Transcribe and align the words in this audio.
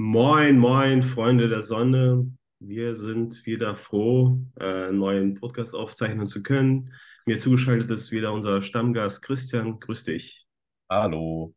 Moin, 0.00 0.60
moin, 0.60 1.02
Freunde 1.02 1.48
der 1.48 1.62
Sonne. 1.62 2.32
Wir 2.60 2.94
sind 2.94 3.44
wieder 3.46 3.74
froh, 3.74 4.38
äh, 4.54 4.84
einen 4.84 4.98
neuen 4.98 5.34
Podcast 5.34 5.74
aufzeichnen 5.74 6.28
zu 6.28 6.44
können. 6.44 6.94
Mir 7.26 7.40
zugeschaltet 7.40 7.90
ist 7.90 8.12
wieder 8.12 8.32
unser 8.32 8.62
Stammgast 8.62 9.22
Christian. 9.22 9.80
Grüß 9.80 10.04
dich. 10.04 10.46
Hallo. 10.88 11.52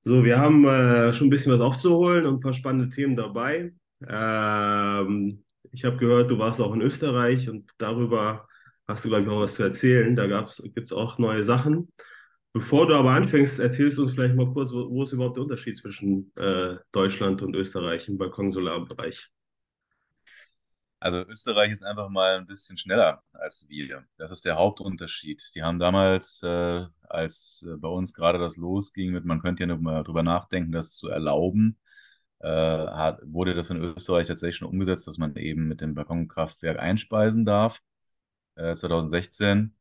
So, 0.00 0.24
wir 0.24 0.40
haben 0.40 0.64
äh, 0.64 1.12
schon 1.12 1.28
ein 1.28 1.30
bisschen 1.30 1.52
was 1.52 1.60
aufzuholen 1.60 2.26
und 2.26 2.34
ein 2.34 2.40
paar 2.40 2.54
spannende 2.54 2.90
Themen 2.90 3.14
dabei. 3.14 3.72
Ähm, 4.04 5.44
ich 5.70 5.84
habe 5.84 5.96
gehört, 5.98 6.32
du 6.32 6.38
warst 6.40 6.60
auch 6.60 6.74
in 6.74 6.82
Österreich 6.82 7.48
und 7.48 7.70
darüber 7.78 8.48
hast 8.88 9.04
du, 9.04 9.10
glaube 9.10 9.22
ich, 9.22 9.28
auch 9.28 9.42
was 9.42 9.54
zu 9.54 9.62
erzählen. 9.62 10.16
Da 10.16 10.26
gibt 10.26 10.88
es 10.88 10.92
auch 10.92 11.18
neue 11.18 11.44
Sachen. 11.44 11.92
Bevor 12.54 12.86
du 12.86 12.94
aber 12.94 13.10
anfängst, 13.10 13.58
erzählst 13.58 13.98
du 13.98 14.02
uns 14.02 14.12
vielleicht 14.12 14.36
mal 14.36 14.46
kurz, 14.52 14.72
wo, 14.72 14.88
wo 14.88 15.02
ist 15.02 15.10
überhaupt 15.10 15.36
der 15.36 15.42
Unterschied 15.42 15.76
zwischen 15.76 16.30
äh, 16.36 16.76
Deutschland 16.92 17.42
und 17.42 17.56
Österreich 17.56 18.06
im 18.08 18.16
Balkonsolarbereich? 18.16 19.28
Also 21.00 21.18
Österreich 21.28 21.72
ist 21.72 21.82
einfach 21.82 22.08
mal 22.08 22.36
ein 22.38 22.46
bisschen 22.46 22.78
schneller 22.78 23.24
als 23.32 23.68
wir. 23.68 24.04
Das 24.18 24.30
ist 24.30 24.44
der 24.44 24.54
Hauptunterschied. 24.54 25.42
Die 25.56 25.64
haben 25.64 25.80
damals, 25.80 26.44
äh, 26.44 26.86
als 27.08 27.66
äh, 27.68 27.76
bei 27.76 27.88
uns 27.88 28.14
gerade 28.14 28.38
das 28.38 28.56
losging, 28.56 29.10
mit 29.10 29.24
man 29.24 29.42
könnte 29.42 29.64
ja 29.64 29.66
nur 29.66 29.78
mal 29.78 30.04
drüber 30.04 30.22
nachdenken, 30.22 30.70
das 30.70 30.96
zu 30.96 31.08
erlauben, 31.08 31.76
äh, 32.38 32.46
hat, 32.48 33.20
wurde 33.24 33.54
das 33.54 33.70
in 33.70 33.78
Österreich 33.78 34.28
tatsächlich 34.28 34.58
schon 34.58 34.68
umgesetzt, 34.68 35.08
dass 35.08 35.18
man 35.18 35.34
eben 35.34 35.66
mit 35.66 35.80
dem 35.80 35.96
Balkonkraftwerk 35.96 36.78
einspeisen 36.78 37.44
darf. 37.44 37.82
2016. 38.56 39.74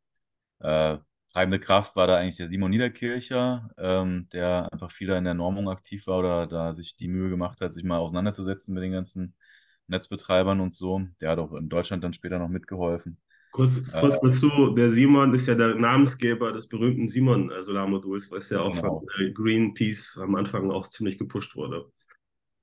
Treibende 1.34 1.60
Kraft 1.60 1.96
war 1.96 2.06
da 2.06 2.18
eigentlich 2.18 2.38
der 2.38 2.48
Simon 2.48 2.70
Niederkircher, 2.70 3.72
ähm, 3.78 4.28
der 4.32 4.72
einfach 4.72 4.92
viel 4.92 5.08
da 5.08 5.18
in 5.18 5.24
der 5.24 5.34
Normung 5.34 5.68
aktiv 5.68 6.06
war 6.06 6.20
oder 6.20 6.48
da 6.48 6.74
sich 6.74 6.96
die 6.96 7.08
Mühe 7.08 7.30
gemacht 7.30 7.60
hat, 7.60 7.74
sich 7.74 7.84
mal 7.84 7.98
auseinanderzusetzen 7.98 8.74
mit 8.74 8.84
den 8.84 8.92
ganzen 8.92 9.34
Netzbetreibern 9.88 10.60
und 10.60 10.74
so. 10.74 11.02
Der 11.22 11.32
hat 11.32 11.40
auch 11.40 11.54
in 11.54 11.70
Deutschland 11.70 12.04
dann 12.04 12.14
später 12.14 12.38
noch 12.38 12.50
mitgeholfen. 12.50 13.18
Kurz, 13.52 13.78
Äh, 13.78 14.00
kurz 14.00 14.20
dazu, 14.22 14.74
der 14.76 14.92
Simon 14.92 15.34
ist 15.34 15.48
ja 15.48 15.56
der 15.56 15.74
Namensgeber 15.76 16.52
des 16.52 16.68
berühmten 16.68 17.08
Simon-Solarmoduls, 17.08 18.32
was 18.32 18.50
ja 18.52 18.62
auch 18.62 18.76
genau. 18.76 19.00
von 19.00 19.26
äh, 19.26 19.32
Greenpeace 19.32 20.20
am 20.22 20.36
Anfang 20.36 20.70
auch 20.72 20.88
ziemlich 20.88 21.18
gepusht 21.18 21.56
wurde. 21.56 21.86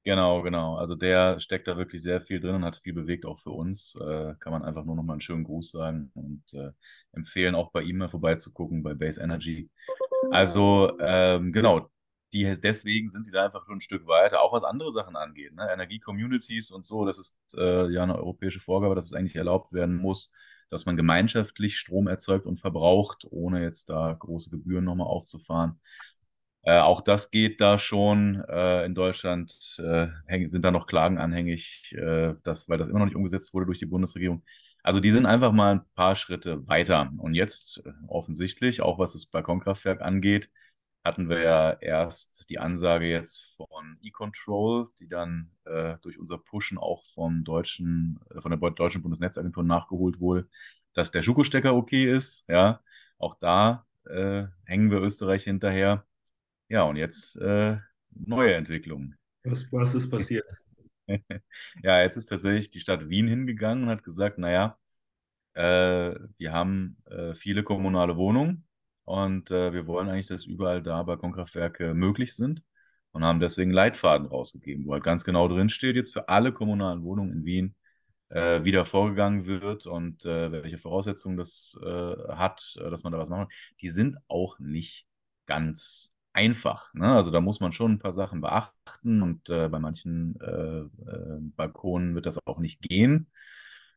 Genau, 0.02 0.40
genau. 0.42 0.76
Also 0.76 0.94
der 0.94 1.38
steckt 1.40 1.68
da 1.68 1.76
wirklich 1.76 2.02
sehr 2.02 2.22
viel 2.22 2.40
drin 2.40 2.54
und 2.54 2.64
hat 2.64 2.76
viel 2.76 2.94
bewegt 2.94 3.26
auch 3.26 3.38
für 3.38 3.50
uns. 3.50 3.94
Äh, 3.96 4.34
kann 4.40 4.52
man 4.52 4.62
einfach 4.62 4.84
nur 4.84 4.96
noch 4.96 5.02
mal 5.02 5.12
einen 5.14 5.20
schönen 5.20 5.44
Gruß 5.44 5.72
sagen 5.72 6.10
und 6.14 6.42
äh, 6.54 6.70
empfehlen, 7.12 7.54
auch 7.54 7.70
bei 7.70 7.82
ihm 7.82 7.98
mal 7.98 8.08
vorbeizugucken, 8.08 8.82
bei 8.82 8.94
Base 8.94 9.20
Energy. 9.20 9.70
Also 10.30 10.98
ähm, 11.00 11.52
genau, 11.52 11.90
die, 12.32 12.58
deswegen 12.60 13.10
sind 13.10 13.26
die 13.26 13.30
da 13.30 13.44
einfach 13.44 13.64
schon 13.66 13.76
ein 13.76 13.80
Stück 13.82 14.06
weiter, 14.06 14.40
auch 14.40 14.52
was 14.54 14.64
andere 14.64 14.90
Sachen 14.92 15.16
angeht. 15.16 15.54
Ne? 15.54 15.68
Energie-Communities 15.70 16.70
und 16.70 16.86
so, 16.86 17.04
das 17.04 17.18
ist 17.18 17.36
äh, 17.56 17.90
ja 17.92 18.02
eine 18.04 18.16
europäische 18.16 18.60
Vorgabe, 18.60 18.94
dass 18.94 19.06
es 19.06 19.12
eigentlich 19.12 19.36
erlaubt 19.36 19.72
werden 19.72 19.96
muss, 19.96 20.32
dass 20.70 20.86
man 20.86 20.96
gemeinschaftlich 20.96 21.78
Strom 21.78 22.08
erzeugt 22.08 22.46
und 22.46 22.58
verbraucht, 22.58 23.26
ohne 23.30 23.62
jetzt 23.62 23.90
da 23.90 24.14
große 24.18 24.50
Gebühren 24.50 24.84
nochmal 24.84 25.08
aufzufahren. 25.08 25.80
Äh, 26.62 26.78
auch 26.78 27.00
das 27.00 27.30
geht 27.30 27.60
da 27.60 27.78
schon. 27.78 28.42
Äh, 28.48 28.84
in 28.84 28.94
Deutschland 28.94 29.50
äh, 29.78 30.46
sind 30.46 30.64
da 30.64 30.70
noch 30.70 30.86
Klagen 30.86 31.18
anhängig, 31.18 31.94
äh, 31.96 32.34
dass, 32.44 32.68
weil 32.68 32.78
das 32.78 32.88
immer 32.88 32.98
noch 33.00 33.06
nicht 33.06 33.16
umgesetzt 33.16 33.54
wurde 33.54 33.66
durch 33.66 33.78
die 33.78 33.86
Bundesregierung. 33.86 34.44
Also 34.82 35.00
die 35.00 35.10
sind 35.10 35.26
einfach 35.26 35.52
mal 35.52 35.72
ein 35.76 35.82
paar 35.94 36.16
Schritte 36.16 36.66
weiter. 36.68 37.10
Und 37.18 37.34
jetzt 37.34 37.82
äh, 37.84 37.92
offensichtlich, 38.08 38.82
auch 38.82 38.98
was 38.98 39.14
das 39.14 39.26
Balkonkraftwerk 39.26 40.02
angeht, 40.02 40.50
hatten 41.02 41.30
wir 41.30 41.40
ja 41.40 41.72
erst 41.80 42.50
die 42.50 42.58
Ansage 42.58 43.06
jetzt 43.06 43.54
von 43.56 43.96
E-Control, 44.02 44.86
die 44.98 45.08
dann 45.08 45.50
äh, 45.64 45.96
durch 46.02 46.18
unser 46.18 46.36
Pushen 46.38 46.76
auch 46.76 47.02
vom 47.14 47.42
deutschen, 47.42 48.20
von 48.38 48.50
der 48.50 48.70
deutschen 48.72 49.00
Bundesnetzagentur 49.00 49.62
nachgeholt 49.64 50.20
wurde, 50.20 50.46
dass 50.92 51.10
der 51.10 51.22
Schuko-Stecker 51.22 51.74
okay 51.74 52.10
ist. 52.14 52.44
Ja, 52.48 52.80
auch 53.18 53.34
da 53.36 53.86
hängen 54.64 54.90
wir 54.90 55.00
Österreich 55.02 55.44
hinterher. 55.44 56.04
Ja, 56.70 56.84
und 56.84 56.96
jetzt 56.96 57.36
äh, 57.36 57.76
neue 58.14 58.54
Entwicklungen. 58.54 59.18
Was, 59.44 59.70
was 59.72 59.94
ist 59.94 60.10
passiert? 60.10 60.44
Ja, 61.82 62.02
jetzt 62.02 62.16
ist 62.16 62.26
tatsächlich 62.26 62.70
die 62.70 62.78
Stadt 62.78 63.08
Wien 63.08 63.26
hingegangen 63.26 63.82
und 63.84 63.90
hat 63.90 64.04
gesagt, 64.04 64.38
naja, 64.38 64.78
äh, 65.54 66.14
wir 66.38 66.52
haben 66.52 66.98
äh, 67.06 67.34
viele 67.34 67.64
kommunale 67.64 68.16
Wohnungen 68.16 68.68
und 69.04 69.50
äh, 69.50 69.72
wir 69.72 69.88
wollen 69.88 70.08
eigentlich, 70.08 70.28
dass 70.28 70.44
überall 70.46 70.82
da 70.82 71.02
Balkonkraftwerke 71.02 71.94
möglich 71.94 72.36
sind 72.36 72.62
und 73.12 73.24
haben 73.24 73.40
deswegen 73.40 73.72
Leitfaden 73.72 74.28
rausgegeben, 74.28 74.86
wo 74.86 74.92
halt 74.92 75.02
ganz 75.02 75.24
genau 75.24 75.48
drin 75.48 75.68
steht, 75.68 75.96
jetzt 75.96 76.12
für 76.12 76.28
alle 76.28 76.52
kommunalen 76.52 77.02
Wohnungen 77.02 77.32
in 77.32 77.44
Wien 77.44 77.74
äh, 78.28 78.62
wieder 78.64 78.84
vorgegangen 78.84 79.46
wird 79.46 79.86
und 79.86 80.24
äh, 80.24 80.52
welche 80.52 80.78
Voraussetzungen 80.78 81.36
das 81.36 81.76
äh, 81.84 82.14
hat, 82.34 82.76
äh, 82.80 82.90
dass 82.90 83.02
man 83.02 83.12
da 83.12 83.18
was 83.18 83.28
machen 83.28 83.48
kann. 83.48 83.56
Die 83.80 83.90
sind 83.90 84.16
auch 84.28 84.58
nicht 84.60 85.06
ganz 85.46 86.14
einfach. 86.32 86.92
Ne? 86.94 87.14
Also 87.14 87.30
da 87.30 87.40
muss 87.40 87.60
man 87.60 87.72
schon 87.72 87.92
ein 87.92 87.98
paar 87.98 88.12
Sachen 88.12 88.40
beachten 88.40 89.22
und 89.22 89.48
äh, 89.50 89.68
bei 89.68 89.78
manchen 89.78 90.38
äh, 90.40 90.80
äh, 90.80 91.38
Balkonen 91.56 92.14
wird 92.14 92.26
das 92.26 92.38
auch 92.46 92.58
nicht 92.58 92.80
gehen. 92.82 93.28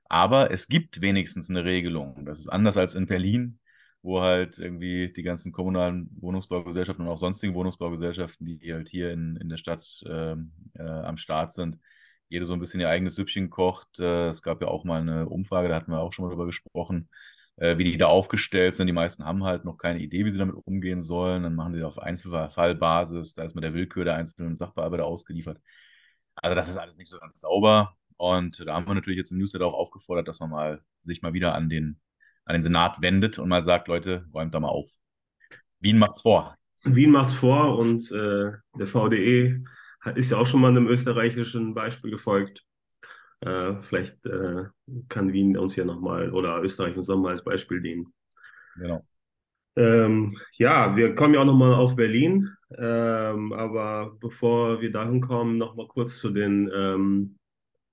Aber 0.06 0.52
es 0.52 0.68
gibt 0.68 1.02
wenigstens 1.02 1.50
eine 1.50 1.66
Regelung. 1.66 2.26
Das 2.26 2.40
ist 2.40 2.50
anders 2.50 2.78
als 2.78 2.96
in 2.96 3.08
Berlin, 3.08 3.60
wo 4.02 4.22
halt 4.22 4.60
irgendwie 4.60 5.12
die 5.12 5.24
ganzen 5.24 5.52
kommunalen 5.52 6.10
Wohnungsbaugesellschaften 6.20 7.06
und 7.06 7.12
auch 7.12 7.18
sonstigen 7.18 7.56
Wohnungsbaugesellschaften, 7.56 8.46
die 8.46 8.74
halt 8.74 8.90
hier 8.90 9.12
in, 9.12 9.38
in 9.38 9.50
der 9.50 9.58
Stadt 9.58 10.04
ähm, 10.08 10.52
äh, 10.76 10.84
am 10.84 11.18
Start 11.18 11.54
sind, 11.54 11.80
jede 12.30 12.46
so 12.46 12.54
ein 12.54 12.60
bisschen 12.60 12.82
ihr 12.82 12.90
eigenes 12.90 13.16
Süppchen 13.16 13.50
kocht. 13.50 14.00
Äh, 14.00 14.30
es 14.30 14.44
gab 14.44 14.62
ja 14.62 14.68
auch 14.68 14.84
mal 14.84 15.02
eine 15.02 15.30
Umfrage, 15.30 15.70
da 15.70 15.76
hatten 15.76 15.92
wir 15.92 16.00
auch 16.00 16.14
schon 16.14 16.26
mal 16.26 16.30
drüber 16.30 16.46
gesprochen, 16.46 17.10
äh, 17.58 17.78
wie 17.78 17.84
die 17.84 17.98
da 17.98 18.08
aufgestellt 18.08 18.76
sind. 18.76 18.88
Die 18.88 18.94
meisten 18.94 19.26
haben 19.26 19.44
halt 19.44 19.66
noch 19.66 19.78
keine 19.78 20.00
Idee, 20.00 20.26
wie 20.26 20.30
sie 20.32 20.38
damit 20.38 20.56
umgehen 20.66 21.02
sollen. 21.02 21.44
Dann 21.44 21.56
machen 21.56 21.74
sie 21.74 21.84
auf 21.84 22.00
Einzelfallbasis, 22.00 23.34
da 23.34 23.44
ist 23.44 23.56
mit 23.56 23.64
der 23.64 23.74
Willkür 23.74 24.06
der 24.06 24.16
einzelnen 24.16 24.56
Sachbearbeiter 24.56 25.06
ausgeliefert. 25.06 25.60
Also 26.36 26.56
das 26.56 26.70
ist 26.70 26.78
alles 26.78 26.98
nicht 26.98 27.10
so 27.10 27.20
ganz 27.20 27.42
sauber. 27.42 27.96
Und 28.18 28.64
da 28.66 28.76
haben 28.76 28.88
wir 28.88 28.94
natürlich 28.94 29.18
jetzt 29.18 29.32
im 29.32 29.38
Newsletter 29.38 29.66
auch 29.66 29.74
aufgefordert, 29.74 30.28
dass 30.28 30.40
man 30.40 30.50
mal 30.50 30.82
sich 31.00 31.22
mal 31.22 31.34
wieder 31.34 31.56
an 31.56 31.70
den, 31.70 32.00
an 32.46 32.54
den 32.54 32.62
Senat 32.62 33.02
wendet 33.02 33.40
und 33.40 33.50
mal 33.50 33.62
sagt, 33.62 33.88
Leute, 33.88 34.26
räumt 34.34 34.54
da 34.54 34.60
mal 34.60 34.70
auf. 34.70 34.90
Wien 35.80 35.98
macht's 35.98 36.22
vor. 36.22 36.56
Wien 36.84 37.12
macht's 37.12 37.34
vor 37.34 37.78
und 37.78 38.12
äh, 38.12 38.52
der 38.78 38.88
VDE 38.88 39.64
ist 40.16 40.32
ja 40.32 40.38
auch 40.38 40.48
schon 40.48 40.62
mal 40.62 40.70
einem 40.70 40.88
österreichischen 40.88 41.74
Beispiel 41.74 42.12
gefolgt. 42.12 42.64
Äh, 43.46 43.82
vielleicht 43.82 44.26
äh, 44.26 44.66
kann 45.10 45.34
Wien 45.34 45.58
uns 45.58 45.76
ja 45.76 45.84
nochmal 45.84 46.32
oder 46.32 46.62
Österreich 46.64 46.96
uns 46.96 47.08
nochmal 47.08 47.32
als 47.32 47.44
Beispiel 47.44 47.82
dienen. 47.82 48.14
Genau. 48.78 49.06
Ähm, 49.76 50.38
ja, 50.54 50.96
wir 50.96 51.16
kommen 51.16 51.34
ja 51.34 51.42
auch 51.42 51.46
nochmal 51.46 51.74
auf 51.74 51.96
Berlin, 51.96 52.50
ähm, 52.78 53.52
aber 53.54 54.16
bevor 54.20 54.82
wir 54.82 54.92
dahin 54.92 55.20
kommen, 55.20 55.58
nochmal 55.58 55.88
kurz 55.88 56.20
zu 56.20 56.30
den, 56.30 56.72
ähm, 56.74 57.38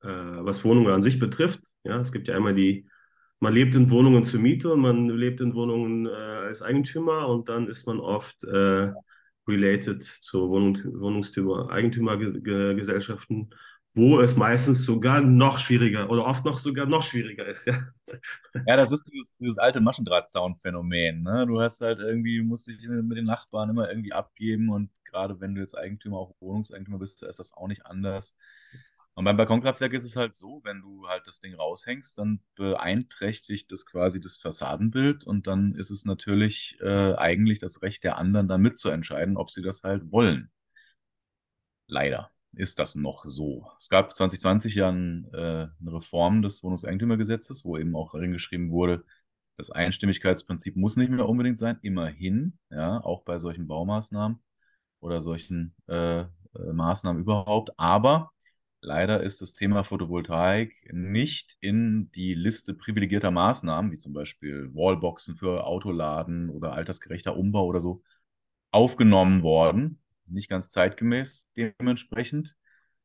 äh, 0.03 0.09
was 0.09 0.62
Wohnungen 0.62 0.93
an 0.93 1.03
sich 1.03 1.19
betrifft. 1.19 1.60
Ja, 1.83 1.99
es 1.99 2.12
gibt 2.12 2.28
ja 2.28 2.37
einmal 2.37 2.55
die, 2.55 2.87
man 3.41 3.55
lebt 3.55 3.75
in 3.75 3.91
Wohnungen 3.91 4.25
zur 4.25 4.41
Miete 4.41 4.72
und 4.72 4.81
man 4.81 5.09
lebt 5.09 5.41
in 5.41 5.55
Wohnungen 5.55 6.06
äh, 6.06 6.10
als 6.10 6.62
Eigentümer 6.62 7.27
und 7.28 7.49
dann 7.49 7.66
ist 7.66 7.87
man 7.87 7.99
oft 7.99 8.44
äh, 8.44 8.93
related 9.49 10.03
zu 10.05 10.49
Wohnung, 10.49 10.78
Wohnungstümer, 10.84 11.71
Eigentümergesellschaften 11.71 13.50
wo 13.95 14.21
es 14.21 14.37
meistens 14.37 14.84
sogar 14.84 15.21
noch 15.21 15.59
schwieriger 15.59 16.09
oder 16.11 16.25
oft 16.25 16.45
noch 16.45 16.59
sogar 16.59 16.87
noch 16.87 17.03
schwieriger 17.03 17.45
ist, 17.47 17.67
ja. 17.67 17.75
Ja, 18.67 18.77
das 18.77 18.93
ist 18.93 19.05
dieses, 19.12 19.37
dieses 19.39 19.59
alte 19.59 19.81
Maschendrahtzaun-Phänomen. 19.81 21.23
Ne? 21.23 21.47
Du 21.47 21.61
hast 21.61 21.81
halt 21.81 21.99
irgendwie, 21.99 22.43
musst 22.43 22.67
dich 22.69 22.87
mit 22.89 23.17
den 23.17 23.25
Nachbarn 23.25 23.71
immer 23.71 23.89
irgendwie 23.89 24.12
abgeben 24.12 24.71
und 24.71 24.91
gerade 25.05 25.41
wenn 25.41 25.55
du 25.55 25.61
jetzt 25.61 25.77
Eigentümer, 25.77 26.19
auch 26.19 26.34
Wohnungseigentümer 26.41 26.99
bist, 26.99 27.23
ist 27.23 27.39
das 27.39 27.53
auch 27.53 27.69
nicht 27.69 27.87
anders. 27.87 28.37
Und 29.15 29.25
beim 29.25 29.37
Balkonkraftwerk 29.37 29.93
ist 29.93 30.04
es 30.04 30.16
halt 30.16 30.34
so, 30.34 30.60
wenn 30.65 30.81
du 30.83 31.09
halt 31.09 31.27
das 31.27 31.41
Ding 31.41 31.54
raushängst, 31.54 32.16
dann 32.19 32.41
beeinträchtigt 32.54 33.71
das 33.72 33.86
quasi 33.86 34.21
das 34.21 34.36
Fassadenbild 34.36 35.25
und 35.25 35.47
dann 35.47 35.75
ist 35.75 35.91
es 35.91 36.04
natürlich 36.04 36.78
äh, 36.81 37.15
eigentlich 37.16 37.59
das 37.59 37.83
Recht 37.83 38.04
der 38.04 38.19
anderen, 38.19 38.48
da 38.48 38.57
mitzuentscheiden, 38.59 39.36
ob 39.36 39.51
sie 39.51 39.63
das 39.63 39.83
halt 39.84 40.10
wollen. 40.13 40.51
Leider 41.89 42.31
ist 42.52 42.78
das 42.78 42.94
noch 42.94 43.24
so. 43.24 43.70
Es 43.78 43.88
gab 43.88 44.14
2020 44.14 44.74
ja 44.74 44.88
ein, 44.91 45.28
äh, 45.32 45.36
eine 45.36 45.92
Reform 45.92 46.42
des 46.42 46.62
Wohnungseigentümergesetzes, 46.62 47.64
wo 47.64 47.76
eben 47.76 47.94
auch 47.97 48.14
reingeschrieben 48.14 48.70
wurde, 48.70 49.04
das 49.56 49.70
Einstimmigkeitsprinzip 49.70 50.76
muss 50.76 50.97
nicht 50.97 51.10
mehr 51.10 51.28
unbedingt 51.28 51.58
sein, 51.58 51.78
immerhin, 51.82 52.58
ja, 52.70 53.02
auch 53.04 53.22
bei 53.24 53.38
solchen 53.38 53.66
Baumaßnahmen 53.68 54.41
oder 55.00 55.20
solchen 55.20 55.74
äh, 55.86 56.20
äh, 56.20 56.26
Maßnahmen 56.72 57.20
überhaupt. 57.20 57.78
Aber 57.78 58.32
leider 58.80 59.22
ist 59.22 59.42
das 59.42 59.52
Thema 59.54 59.84
Photovoltaik 59.84 60.91
nicht 60.92 61.56
in 61.60 62.10
die 62.12 62.34
Liste 62.34 62.74
privilegierter 62.74 63.30
Maßnahmen, 63.30 63.92
wie 63.92 63.98
zum 63.98 64.14
Beispiel 64.14 64.74
Wallboxen 64.74 65.34
für 65.34 65.64
Autoladen 65.66 66.48
oder 66.50 66.72
altersgerechter 66.72 67.36
Umbau 67.36 67.66
oder 67.66 67.80
so, 67.80 68.02
aufgenommen 68.70 69.42
worden 69.42 70.00
nicht 70.30 70.48
ganz 70.48 70.71
zeitgemäß 70.71 71.50
dementsprechend. 71.56 72.56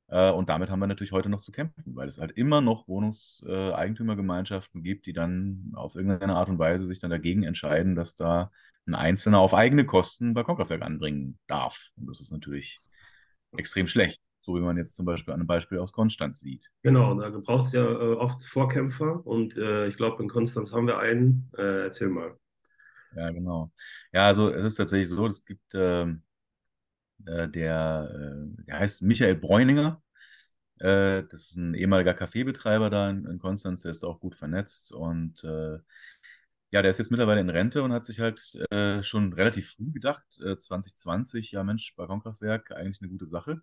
Äh, 0.07 0.31
und 0.31 0.49
damit 0.49 0.69
haben 0.69 0.79
wir 0.79 0.87
natürlich 0.87 1.11
heute 1.11 1.29
noch 1.29 1.41
zu 1.41 1.51
kämpfen, 1.51 1.95
weil 1.95 2.07
es 2.07 2.19
halt 2.19 2.31
immer 2.31 2.61
noch 2.61 2.87
Wohnungseigentümergemeinschaften 2.87 4.83
gibt, 4.83 5.05
die 5.07 5.13
dann 5.13 5.71
auf 5.75 5.95
irgendeine 5.95 6.35
Art 6.35 6.49
und 6.49 6.59
Weise 6.59 6.85
sich 6.85 6.99
dann 6.99 7.11
dagegen 7.11 7.43
entscheiden, 7.43 7.95
dass 7.95 8.15
da 8.15 8.51
ein 8.87 8.95
Einzelner 8.95 9.39
auf 9.39 9.53
eigene 9.53 9.85
Kosten 9.85 10.33
Balkonkraftwerk 10.33 10.83
anbringen 10.83 11.39
darf. 11.47 11.89
Und 11.97 12.07
das 12.07 12.21
ist 12.21 12.31
natürlich 12.31 12.81
extrem 13.57 13.87
schlecht, 13.87 14.21
so 14.41 14.55
wie 14.55 14.59
man 14.59 14.77
jetzt 14.77 14.95
zum 14.95 15.05
Beispiel 15.05 15.33
an 15.33 15.39
einem 15.39 15.47
Beispiel 15.47 15.79
aus 15.79 15.91
Konstanz 15.91 16.39
sieht. 16.39 16.69
Genau, 16.83 17.15
da 17.15 17.29
braucht 17.29 17.67
es 17.67 17.73
ja 17.73 17.83
äh, 17.83 18.13
oft 18.13 18.43
Vorkämpfer 18.43 19.25
und 19.25 19.57
äh, 19.57 19.87
ich 19.87 19.97
glaube, 19.97 20.21
in 20.21 20.29
Konstanz 20.29 20.71
haben 20.71 20.87
wir 20.87 20.99
einen. 20.99 21.49
Äh, 21.57 21.85
erzähl 21.85 22.09
mal. 22.09 22.37
Ja, 23.15 23.31
genau. 23.31 23.71
Ja, 24.11 24.27
also 24.27 24.49
es 24.49 24.65
ist 24.65 24.75
tatsächlich 24.75 25.09
so, 25.09 25.25
es 25.25 25.43
gibt 25.45 25.73
ähm, 25.73 26.21
äh, 26.21 26.24
der, 27.17 28.09
äh, 28.13 28.63
der 28.65 28.79
heißt 28.79 29.01
Michael 29.01 29.35
Bräuninger. 29.35 30.01
Äh, 30.79 31.23
das 31.29 31.51
ist 31.51 31.55
ein 31.55 31.73
ehemaliger 31.73 32.13
Kaffeebetreiber 32.13 32.89
da 32.89 33.09
in, 33.09 33.39
Konstanz, 33.39 33.81
der 33.81 33.91
ist 33.91 34.03
auch 34.03 34.19
gut 34.19 34.35
vernetzt 34.35 34.91
und 34.91 35.43
äh, 35.43 35.79
ja, 36.71 36.81
der 36.81 36.89
ist 36.89 36.97
jetzt 36.97 37.11
mittlerweile 37.11 37.39
in 37.39 37.49
Rente 37.49 37.83
und 37.83 37.93
hat 37.93 38.05
sich 38.05 38.19
halt 38.19 38.41
äh, 38.71 39.01
schon 39.01 39.31
relativ 39.33 39.71
früh 39.71 39.91
gedacht, 39.91 40.23
2020, 40.33 41.51
ja 41.51 41.63
Mensch, 41.63 41.95
Balkonkraftwerk, 41.95 42.71
eigentlich 42.71 43.01
eine 43.01 43.09
gute 43.09 43.25
Sache, 43.25 43.61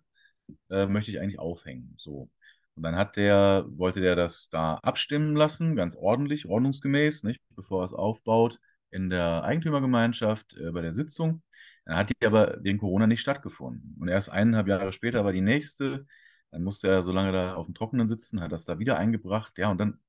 möchte 0.69 1.11
ich 1.11 1.19
eigentlich 1.19 1.37
aufhängen. 1.39 1.93
So. 1.97 2.31
Und 2.75 2.83
dann 2.83 2.95
hat 2.95 3.15
der, 3.17 3.65
wollte 3.67 4.01
der 4.01 4.15
das 4.15 4.49
da 4.49 4.75
abstimmen 4.75 5.35
lassen, 5.35 5.75
ganz 5.75 5.95
ordentlich, 5.95 6.47
ordnungsgemäß, 6.47 7.23
nicht, 7.23 7.41
bevor 7.55 7.83
er 7.83 7.85
es 7.85 7.93
aufbaut, 7.93 8.59
in 8.89 9.09
der 9.11 9.43
Eigentümergemeinschaft 9.43 10.57
bei 10.73 10.81
der 10.81 10.91
Sitzung. 10.91 11.43
Dann 11.85 11.97
hat 11.97 12.09
die 12.09 12.25
aber 12.25 12.63
wegen 12.63 12.77
Corona 12.79 13.07
nicht 13.07 13.21
stattgefunden. 13.21 13.95
Und 13.99 14.07
erst 14.07 14.29
eineinhalb 14.31 14.67
Jahre 14.67 14.93
später 14.93 15.25
war 15.25 15.33
die 15.33 15.41
nächste. 15.41 16.05
Dann 16.51 16.63
musste 16.63 16.87
er 16.87 17.01
so 17.01 17.11
lange 17.11 17.31
da 17.31 17.55
auf 17.55 17.65
dem 17.65 17.75
Trockenen 17.75 18.07
sitzen, 18.07 18.41
hat 18.41 18.51
das 18.51 18.65
da 18.65 18.79
wieder 18.79 18.97
eingebracht. 18.97 19.57
Ja, 19.57 19.69
und 19.71 19.79
dann, 19.79 19.99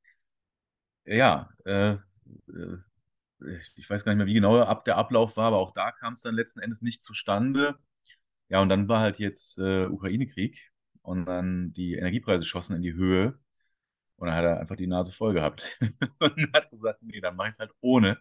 ja, 1.04 1.50
äh, 1.64 1.92
äh, 1.92 2.78
ich 3.76 3.88
weiß 3.88 4.04
gar 4.04 4.12
nicht 4.12 4.18
mehr, 4.18 4.26
wie 4.26 4.34
genau 4.34 4.74
der 4.84 4.96
Ablauf 4.96 5.36
war, 5.36 5.48
aber 5.48 5.58
auch 5.58 5.72
da 5.74 5.92
kam 5.92 6.14
es 6.14 6.22
dann 6.22 6.34
letzten 6.34 6.60
Endes 6.60 6.82
nicht 6.82 7.02
zustande. 7.02 7.76
Ja, 8.48 8.60
und 8.62 8.68
dann 8.68 8.88
war 8.88 9.00
halt 9.00 9.18
jetzt 9.18 9.58
äh, 9.58 9.86
Ukraine-Krieg 9.86 10.72
und 11.02 11.26
dann 11.26 11.72
die 11.72 11.94
Energiepreise 11.94 12.44
schossen 12.44 12.76
in 12.76 12.82
die 12.82 12.94
Höhe. 12.94 13.38
Und 14.16 14.28
dann 14.28 14.36
hat 14.36 14.44
er 14.44 14.60
einfach 14.60 14.76
die 14.76 14.86
Nase 14.86 15.12
voll 15.12 15.34
gehabt 15.34 15.78
und 16.20 16.52
hat 16.54 16.70
gesagt, 16.70 17.02
nee, 17.02 17.20
dann 17.20 17.36
mache 17.36 17.48
ich 17.48 17.54
es 17.54 17.60
halt 17.60 17.72
ohne 17.80 18.18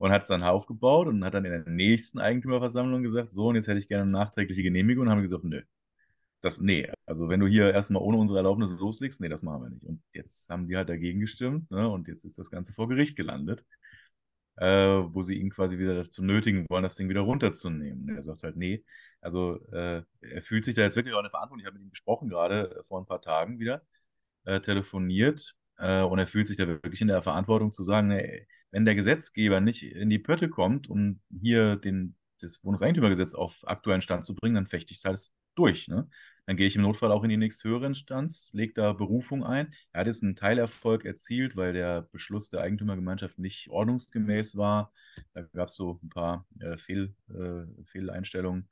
und 0.00 0.12
hat 0.12 0.22
es 0.22 0.28
dann 0.28 0.42
aufgebaut 0.42 1.08
und 1.08 1.22
hat 1.24 1.34
dann 1.34 1.44
in 1.44 1.52
der 1.52 1.68
nächsten 1.68 2.20
Eigentümerversammlung 2.20 3.02
gesagt, 3.02 3.30
so, 3.30 3.48
und 3.48 3.56
jetzt 3.56 3.68
hätte 3.68 3.78
ich 3.78 3.88
gerne 3.88 4.04
eine 4.04 4.12
nachträgliche 4.12 4.62
Genehmigung 4.62 5.04
und 5.04 5.10
haben 5.10 5.20
gesagt, 5.22 5.44
nö. 5.44 5.62
Das, 6.40 6.60
nee, 6.60 6.90
also 7.06 7.28
wenn 7.28 7.40
du 7.40 7.46
hier 7.46 7.72
erstmal 7.72 8.02
ohne 8.02 8.16
unsere 8.18 8.38
Erlaubnis 8.38 8.70
loslegst, 8.72 9.20
nee, 9.20 9.28
das 9.28 9.42
machen 9.42 9.62
wir 9.62 9.70
nicht. 9.70 9.84
Und 9.84 10.02
jetzt 10.14 10.48
haben 10.50 10.68
die 10.68 10.76
halt 10.76 10.88
dagegen 10.88 11.20
gestimmt, 11.20 11.70
ne? 11.70 11.88
Und 11.88 12.08
jetzt 12.08 12.24
ist 12.24 12.38
das 12.38 12.50
Ganze 12.50 12.72
vor 12.72 12.88
Gericht 12.88 13.16
gelandet, 13.16 13.66
äh, 14.56 14.66
wo 14.66 15.22
sie 15.22 15.36
ihn 15.36 15.50
quasi 15.50 15.78
wieder 15.78 15.94
dazu 15.94 16.24
nötigen 16.24 16.66
wollen, 16.70 16.82
das 16.82 16.96
Ding 16.96 17.08
wieder 17.10 17.20
runterzunehmen. 17.22 18.04
Und 18.08 18.16
er 18.16 18.22
sagt 18.22 18.42
halt, 18.42 18.56
nee, 18.56 18.84
also 19.20 19.60
äh, 19.72 20.02
er 20.22 20.42
fühlt 20.42 20.64
sich 20.64 20.74
da 20.74 20.82
jetzt 20.82 20.96
wirklich 20.96 21.14
auch 21.14 21.20
eine 21.20 21.30
Verantwortung. 21.30 21.60
Ich 21.60 21.66
habe 21.66 21.74
mit 21.78 21.84
ihm 21.86 21.90
gesprochen 21.90 22.28
gerade 22.30 22.76
äh, 22.80 22.84
vor 22.84 23.00
ein 23.00 23.06
paar 23.06 23.20
Tagen 23.22 23.58
wieder, 23.58 23.82
äh, 24.44 24.60
telefoniert, 24.60 25.56
äh, 25.78 26.02
und 26.02 26.18
er 26.18 26.26
fühlt 26.26 26.46
sich 26.46 26.56
da 26.56 26.66
wirklich 26.66 27.00
in 27.02 27.08
der 27.08 27.22
Verantwortung 27.22 27.72
zu 27.72 27.82
sagen, 27.82 28.08
nee, 28.08 28.46
wenn 28.70 28.84
der 28.84 28.94
Gesetzgeber 28.94 29.60
nicht 29.60 29.82
in 29.82 30.10
die 30.10 30.18
Pötte 30.18 30.48
kommt, 30.48 30.88
um 30.88 31.20
hier 31.30 31.76
den, 31.76 32.16
das 32.40 32.64
Wohnungseigentümergesetz 32.64 33.34
auf 33.34 33.66
aktuellen 33.66 34.02
Stand 34.02 34.24
zu 34.24 34.34
bringen, 34.34 34.54
dann 34.54 34.66
fechte 34.66 34.92
ich 34.92 34.98
es 34.98 35.04
halt 35.04 35.30
durch. 35.54 35.88
Ne? 35.88 36.08
Dann 36.46 36.56
gehe 36.56 36.66
ich 36.66 36.76
im 36.76 36.82
Notfall 36.82 37.12
auch 37.12 37.22
in 37.22 37.30
die 37.30 37.36
nächsthöhere 37.36 37.86
Instanz, 37.86 38.50
lege 38.52 38.72
da 38.72 38.92
Berufung 38.92 39.44
ein. 39.44 39.74
Er 39.92 40.00
hat 40.00 40.06
jetzt 40.06 40.22
einen 40.22 40.36
Teilerfolg 40.36 41.04
erzielt, 41.04 41.56
weil 41.56 41.72
der 41.72 42.02
Beschluss 42.12 42.50
der 42.50 42.60
Eigentümergemeinschaft 42.60 43.38
nicht 43.38 43.68
ordnungsgemäß 43.70 44.56
war. 44.56 44.92
Da 45.34 45.42
gab 45.42 45.68
es 45.68 45.74
so 45.74 46.00
ein 46.02 46.08
paar 46.08 46.46
äh, 46.60 46.76
Fehl, 46.76 47.14
äh, 47.28 47.84
Fehleinstellungen. 47.84 48.68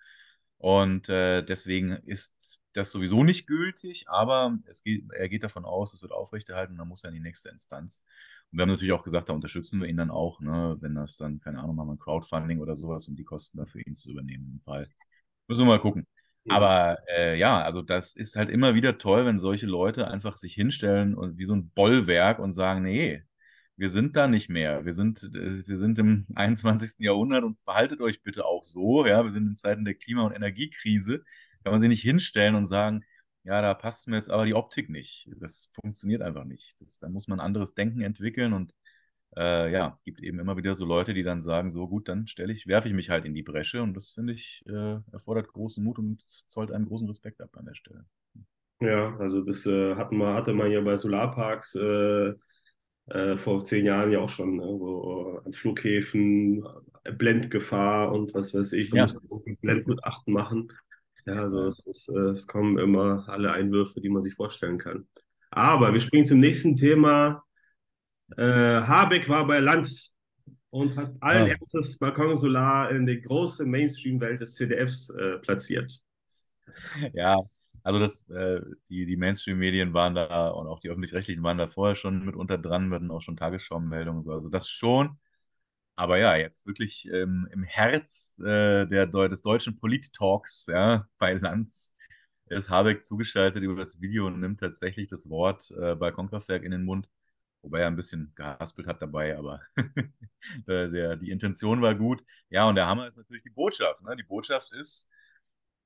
Und 0.59 1.09
äh, 1.09 1.43
deswegen 1.43 1.93
ist 1.93 2.65
das 2.73 2.91
sowieso 2.91 3.23
nicht 3.23 3.47
gültig, 3.47 4.09
aber 4.09 4.59
geht, 4.83 5.05
er 5.13 5.29
geht 5.29 5.45
davon 5.45 5.65
aus, 5.65 5.95
es 5.95 6.03
wird 6.03 6.11
aufrechterhalten 6.11 6.73
und 6.73 6.79
dann 6.79 6.89
muss 6.89 7.05
er 7.05 7.11
in 7.11 7.15
die 7.15 7.21
nächste 7.21 7.49
Instanz. 7.49 8.05
Und 8.51 8.59
wir 8.59 8.63
haben 8.63 8.71
natürlich 8.71 8.93
auch 8.93 9.03
gesagt, 9.03 9.29
da 9.29 9.35
unterstützen 9.35 9.81
wir 9.81 9.89
ihn 9.89 9.97
dann 9.97 10.11
auch, 10.11 10.41
ne, 10.41 10.77
wenn 10.81 10.95
das 10.95 11.17
dann, 11.17 11.41
keine 11.41 11.61
Ahnung, 11.61 11.77
machen 11.77 11.89
wir 11.89 11.95
ein 11.95 11.99
Crowdfunding 11.99 12.61
oder 12.61 12.75
sowas, 12.75 13.07
um 13.09 13.17
die 13.17 13.25
Kosten 13.25 13.59
dafür 13.59 13.87
ihn 13.87 13.95
zu 13.95 14.11
übernehmen 14.11 14.53
im 14.55 14.61
Fall. 14.61 14.89
Müssen 15.49 15.63
wir 15.63 15.67
mal 15.67 15.81
gucken. 15.81 16.07
Ja. 16.45 16.57
Aber 16.57 16.99
äh, 17.15 17.39
ja, 17.39 17.63
also 17.63 17.83
das 17.83 18.15
ist 18.15 18.37
halt 18.37 18.49
immer 18.51 18.75
wieder 18.75 18.99
toll, 18.99 19.27
wenn 19.27 19.39
solche 19.39 19.67
Leute 19.67 20.09
einfach 20.09 20.37
sich 20.37 20.55
hinstellen 20.55 21.15
und 21.15 21.37
wie 21.39 21.45
so 21.45 21.55
ein 21.55 21.71
Bollwerk 21.71 22.39
und 22.39 22.53
sagen, 22.53 22.83
nee, 22.83 23.23
wir 23.77 23.89
sind 23.91 24.17
da 24.17 24.27
nicht 24.29 24.49
mehr. 24.49 24.85
Wir 24.85 24.93
sind, 24.93 25.23
äh, 25.23 25.67
wir 25.67 25.77
sind 25.77 25.99
im 25.99 26.27
21. 26.35 27.05
Jahrhundert 27.05 27.45
und 27.45 27.61
verhaltet 27.61 28.01
euch 28.01 28.23
bitte 28.23 28.45
auch 28.45 28.65
so. 28.65 29.07
Ja, 29.07 29.25
wir 29.25 29.31
sind 29.31 29.47
in 29.47 29.57
Zeiten 29.57 29.85
der 29.85 29.95
Klima- 29.95 30.25
und 30.27 30.33
Energiekrise. 30.35 31.23
Kann 31.65 31.73
man 31.73 31.81
sich 31.81 31.89
nicht 31.89 32.03
hinstellen 32.03 32.55
und 32.55 32.65
sagen, 32.67 33.05
ja, 33.49 33.63
da 33.63 33.73
passt 33.73 34.09
mir 34.09 34.17
jetzt 34.17 34.31
aber 34.31 34.45
die 34.45 34.53
Optik 34.53 34.91
nicht. 34.91 35.31
Das 35.41 35.71
funktioniert 35.73 36.21
einfach 36.21 36.45
nicht. 36.45 36.79
Das, 36.83 36.99
da 36.99 37.09
muss 37.09 37.29
man 37.29 37.41
anderes 37.41 37.75
Denken 37.75 38.03
entwickeln 38.03 38.53
und 38.53 38.75
äh, 39.37 39.73
ja, 39.73 39.99
gibt 40.05 40.21
eben 40.21 40.39
immer 40.39 40.59
wieder 40.59 40.75
so 40.75 40.85
Leute, 40.85 41.15
die 41.15 41.23
dann 41.23 41.41
sagen, 41.41 41.71
so 41.71 41.89
gut, 41.89 42.09
dann 42.09 42.27
stelle 42.27 42.53
ich, 42.53 42.67
werfe 42.67 42.89
ich 42.89 42.95
mich 42.95 43.09
halt 43.09 43.25
in 43.25 43.33
die 43.33 43.43
Bresche 43.43 43.83
und 43.83 43.95
das 43.95 44.11
finde 44.11 44.35
ich 44.35 44.63
äh, 44.67 44.99
erfordert 45.13 45.49
großen 45.49 45.83
Mut 45.83 45.99
und 45.99 46.21
zollt 46.27 46.71
einen 46.71 46.85
großen 46.85 47.09
Respekt 47.09 47.41
ab 47.41 47.49
an 47.55 47.65
der 47.65 47.75
Stelle. 47.75 48.05
Ja, 48.81 49.17
also 49.17 49.41
das 49.41 49.65
äh, 49.65 49.95
hatten 49.95 50.19
wir, 50.19 50.35
hatte 50.35 50.53
man 50.53 50.71
ja 50.71 50.83
bei 50.83 50.99
Solarparks 50.99 51.75
äh, 51.75 52.35
äh, 53.07 53.39
vor 53.39 53.65
zehn 53.65 53.87
Jahren 53.87 54.13
ja 54.13 54.19
auch 54.19 54.29
schon, 54.29 54.57
ne, 54.57 54.63
wo 54.63 55.41
an 55.43 55.55
Flughäfen 55.55 56.63
Blendgefahr 57.17 58.13
und 58.13 58.35
was 58.35 58.53
weiß 58.53 58.75
ich, 58.75 58.93
ja. 58.93 59.07
Blendgutachten 59.63 60.35
machen. 60.35 60.71
Ja, 61.29 61.43
also 61.43 61.67
es, 61.67 61.85
ist, 61.87 62.09
es 62.09 62.47
kommen 62.47 62.79
immer 62.79 63.29
alle 63.29 63.53
Einwürfe, 63.53 64.01
die 64.01 64.09
man 64.09 64.23
sich 64.23 64.35
vorstellen 64.35 64.79
kann. 64.79 65.07
Aber 65.51 65.93
wir 65.93 66.01
springen 66.01 66.25
zum 66.25 66.41
nächsten 66.41 66.77
Thema. 66.77 67.43
Äh, 68.37 68.43
Habeck 68.43 69.29
war 69.29 69.47
bei 69.47 69.59
Lanz 69.61 70.17
und 70.71 70.97
hat 70.97 71.15
allen 71.21 71.47
ja. 71.47 71.55
Ernstes 71.55 71.99
Balkon 71.99 72.37
Solar 72.37 72.91
in 72.91 73.07
die 73.07 73.21
große 73.21 73.67
Mainstream-Welt 73.67 74.41
des 74.41 74.55
CDFs 74.55 75.11
äh, 75.11 75.39
platziert. 75.39 76.01
Ja, 77.13 77.39
also 77.83 77.99
das, 77.99 78.29
äh, 78.31 78.61
die, 78.89 79.07
die 79.07 79.17
Mainstream-Medien 79.17 79.95
waren 79.95 80.15
da 80.15 80.49
und 80.49 80.67
auch 80.67 80.81
die 80.81 80.91
öffentlich-rechtlichen 80.91 81.43
waren 81.43 81.59
da 81.59 81.67
vorher 81.67 81.95
schon 81.95 82.25
mitunter 82.25 82.59
dran, 82.59 82.91
werden 82.91 83.11
auch 83.11 83.23
schon 83.23 83.37
Tagesschau-Meldungen 83.37 84.23
so. 84.23 84.33
Also 84.33 84.51
das 84.51 84.69
schon. 84.69 85.19
Aber 85.99 86.17
ja, 86.17 86.37
jetzt 86.37 86.65
wirklich 86.65 87.09
ähm, 87.13 87.49
im 87.51 87.65
Herz 87.65 88.39
äh, 88.39 88.87
der, 88.87 89.07
des 89.07 89.43
deutschen 89.43 89.81
Polit-Talks 89.81 90.67
ja, 90.69 91.09
bei 91.19 91.33
Lanz 91.33 91.93
ist 92.47 92.71
Habeck 92.71 93.03
zugeschaltet 93.03 93.65
über 93.65 93.75
das 93.75 94.01
Video 94.01 94.29
und 94.29 94.39
nimmt 94.39 94.61
tatsächlich 94.61 95.09
das 95.09 95.29
Wort 95.29 95.73
äh, 95.73 95.97
Balkonkraftwerk 95.97 96.63
in 96.63 96.71
den 96.71 96.85
Mund. 96.85 97.09
Wobei 97.63 97.81
er 97.81 97.89
ein 97.89 97.97
bisschen 97.97 98.33
gehaspelt 98.37 98.87
hat 98.87 99.03
dabei, 99.03 99.37
aber 99.37 99.61
der, 100.69 101.17
die 101.17 101.33
Intention 101.33 101.83
war 101.83 101.97
gut. 101.97 102.23
Ja, 102.49 102.69
und 102.69 102.77
der 102.77 102.87
Hammer 102.87 103.09
ist 103.09 103.17
natürlich 103.17 103.43
die 103.43 103.51
Botschaft. 103.51 104.05
Ne? 104.05 104.15
Die 104.15 104.23
Botschaft 104.23 104.73
ist, 104.73 105.11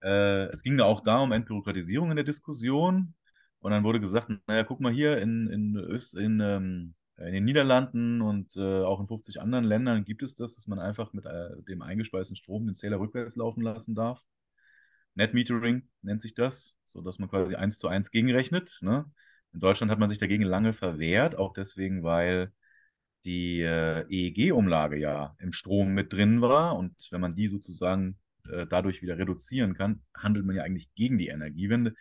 äh, 0.02 0.44
es 0.52 0.62
ging 0.62 0.78
auch 0.80 1.00
da 1.00 1.20
um 1.20 1.32
Entbürokratisierung 1.32 2.10
in 2.10 2.16
der 2.16 2.26
Diskussion. 2.26 3.14
Und 3.60 3.70
dann 3.70 3.82
wurde 3.82 3.98
gesagt, 3.98 4.30
naja, 4.46 4.64
guck 4.64 4.80
mal 4.80 4.92
hier 4.92 5.16
in, 5.22 5.46
in, 5.46 5.74
Öst, 5.76 6.14
in 6.16 6.40
ähm, 6.40 6.94
in 7.26 7.34
den 7.34 7.44
Niederlanden 7.44 8.20
und 8.22 8.56
äh, 8.56 8.82
auch 8.82 9.00
in 9.00 9.06
50 9.06 9.40
anderen 9.40 9.64
Ländern 9.64 10.04
gibt 10.04 10.22
es 10.22 10.34
das, 10.34 10.54
dass 10.54 10.66
man 10.66 10.78
einfach 10.78 11.12
mit 11.12 11.26
äh, 11.26 11.50
dem 11.68 11.82
eingespeisten 11.82 12.36
Strom 12.36 12.66
den 12.66 12.74
Zähler 12.74 12.98
rückwärts 13.00 13.36
laufen 13.36 13.62
lassen 13.62 13.94
darf. 13.94 14.24
Net 15.14 15.34
Metering 15.34 15.88
nennt 16.02 16.20
sich 16.20 16.34
das, 16.34 16.76
sodass 16.86 17.18
man 17.18 17.28
quasi 17.28 17.54
eins 17.54 17.78
zu 17.78 17.88
eins 17.88 18.10
gegenrechnet. 18.10 18.78
Ne? 18.80 19.04
In 19.52 19.60
Deutschland 19.60 19.90
hat 19.90 19.98
man 19.98 20.08
sich 20.08 20.18
dagegen 20.18 20.44
lange 20.44 20.72
verwehrt, 20.72 21.36
auch 21.36 21.52
deswegen, 21.52 22.02
weil 22.02 22.52
die 23.24 23.60
äh, 23.60 24.04
EEG-Umlage 24.08 24.96
ja 24.98 25.36
im 25.38 25.52
Strom 25.52 25.92
mit 25.94 26.12
drin 26.12 26.40
war 26.40 26.76
und 26.76 26.94
wenn 27.10 27.20
man 27.20 27.36
die 27.36 27.48
sozusagen 27.48 28.18
äh, 28.50 28.66
dadurch 28.66 29.02
wieder 29.02 29.18
reduzieren 29.18 29.74
kann, 29.74 30.02
handelt 30.14 30.46
man 30.46 30.56
ja 30.56 30.62
eigentlich 30.64 30.92
gegen 30.94 31.18
die 31.18 31.28
Energiewende. 31.28 31.94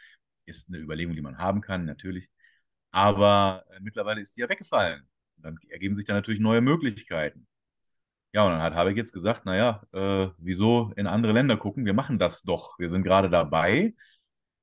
Ist 0.45 0.67
eine 0.69 0.79
Überlegung, 0.79 1.15
die 1.15 1.21
man 1.21 1.37
haben 1.37 1.61
kann, 1.61 1.85
natürlich. 1.85 2.29
Aber 2.91 3.65
äh, 3.71 3.79
mittlerweile 3.81 4.21
ist 4.21 4.35
die 4.37 4.41
ja 4.41 4.49
weggefallen. 4.49 5.07
Dann 5.43 5.57
ergeben 5.69 5.93
sich 5.93 6.05
da 6.05 6.13
natürlich 6.13 6.39
neue 6.39 6.62
Möglichkeiten. 6.62 7.48
Ja, 8.33 8.45
und 8.45 8.51
dann 8.53 8.62
hat 8.62 8.74
Habeck 8.75 8.95
jetzt 8.95 9.12
gesagt, 9.13 9.45
naja, 9.45 9.83
äh, 9.91 10.29
wieso 10.38 10.93
in 10.95 11.07
andere 11.07 11.33
Länder 11.33 11.57
gucken? 11.57 11.86
Wir 11.86 11.93
machen 11.93 12.17
das 12.17 12.43
doch. 12.43 12.79
Wir 12.79 12.88
sind 12.89 13.03
gerade 13.03 13.29
dabei. 13.29 13.93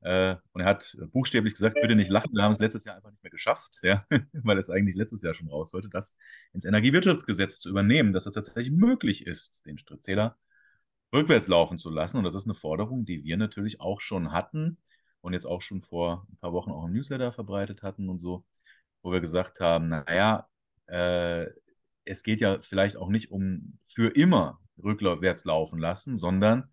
Äh, 0.00 0.36
und 0.52 0.60
er 0.62 0.66
hat 0.68 0.96
buchstäblich 1.10 1.54
gesagt, 1.54 1.74
bitte 1.80 1.96
nicht 1.96 2.08
lachen, 2.10 2.32
wir 2.32 2.42
haben 2.44 2.52
es 2.52 2.60
letztes 2.60 2.84
Jahr 2.84 2.96
einfach 2.96 3.10
nicht 3.10 3.22
mehr 3.22 3.30
geschafft, 3.30 3.80
ja, 3.82 4.06
weil 4.32 4.56
es 4.58 4.70
eigentlich 4.70 4.94
letztes 4.94 5.22
Jahr 5.22 5.34
schon 5.34 5.48
raus 5.48 5.70
sollte, 5.70 5.88
das 5.88 6.16
ins 6.52 6.64
Energiewirtschaftsgesetz 6.64 7.58
zu 7.58 7.68
übernehmen, 7.68 8.12
dass 8.12 8.26
es 8.26 8.32
tatsächlich 8.34 8.70
möglich 8.72 9.26
ist, 9.26 9.66
den 9.66 9.76
Zähler 10.02 10.36
rückwärts 11.12 11.48
laufen 11.48 11.78
zu 11.78 11.90
lassen. 11.90 12.18
Und 12.18 12.24
das 12.24 12.34
ist 12.34 12.44
eine 12.44 12.54
Forderung, 12.54 13.04
die 13.04 13.24
wir 13.24 13.36
natürlich 13.36 13.80
auch 13.80 14.00
schon 14.00 14.32
hatten 14.32 14.78
und 15.20 15.32
jetzt 15.32 15.46
auch 15.46 15.62
schon 15.62 15.82
vor 15.82 16.26
ein 16.30 16.36
paar 16.38 16.52
Wochen 16.52 16.70
auch 16.70 16.84
im 16.86 16.92
Newsletter 16.92 17.32
verbreitet 17.32 17.82
hatten 17.82 18.08
und 18.08 18.18
so, 18.20 18.44
wo 19.02 19.12
wir 19.12 19.20
gesagt 19.20 19.60
haben, 19.60 19.88
naja, 19.88 20.48
äh, 20.88 21.46
es 22.04 22.22
geht 22.22 22.40
ja 22.40 22.60
vielleicht 22.60 22.96
auch 22.96 23.08
nicht 23.08 23.30
um 23.30 23.78
für 23.82 24.14
immer 24.14 24.60
rückwärts 24.82 25.44
laufen 25.44 25.78
lassen, 25.78 26.16
sondern 26.16 26.70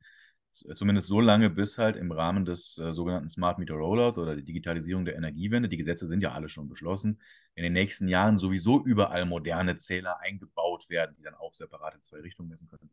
zumindest 0.76 1.08
so 1.08 1.20
lange, 1.20 1.50
bis 1.50 1.78
halt 1.78 1.98
im 1.98 2.12
Rahmen 2.12 2.46
des 2.46 2.78
äh, 2.78 2.94
sogenannten 2.94 3.30
Smart 3.30 3.60
Meter 3.60 3.74
Rollout 3.74 4.20
oder 4.20 4.36
die 4.36 4.46
Digitalisierung 4.46 5.04
der 5.04 5.16
Energiewende, 5.16 5.68
die 5.68 5.78
Gesetze 5.78 6.08
sind 6.08 6.22
ja 6.22 6.32
alle 6.32 6.48
schon 6.48 6.70
beschlossen, 6.70 7.20
in 7.56 7.64
den 7.64 7.74
nächsten 7.74 8.08
Jahren 8.08 8.38
sowieso 8.38 8.84
überall 8.86 9.26
moderne 9.26 9.78
Zähler 9.78 10.20
eingebaut 10.22 10.90
werden, 10.90 11.16
die 11.18 11.24
dann 11.24 11.36
auch 11.36 11.54
separat 11.54 11.96
in 11.96 12.04
zwei 12.04 12.20
Richtungen 12.20 12.50
messen 12.50 12.70
können. 12.70 12.90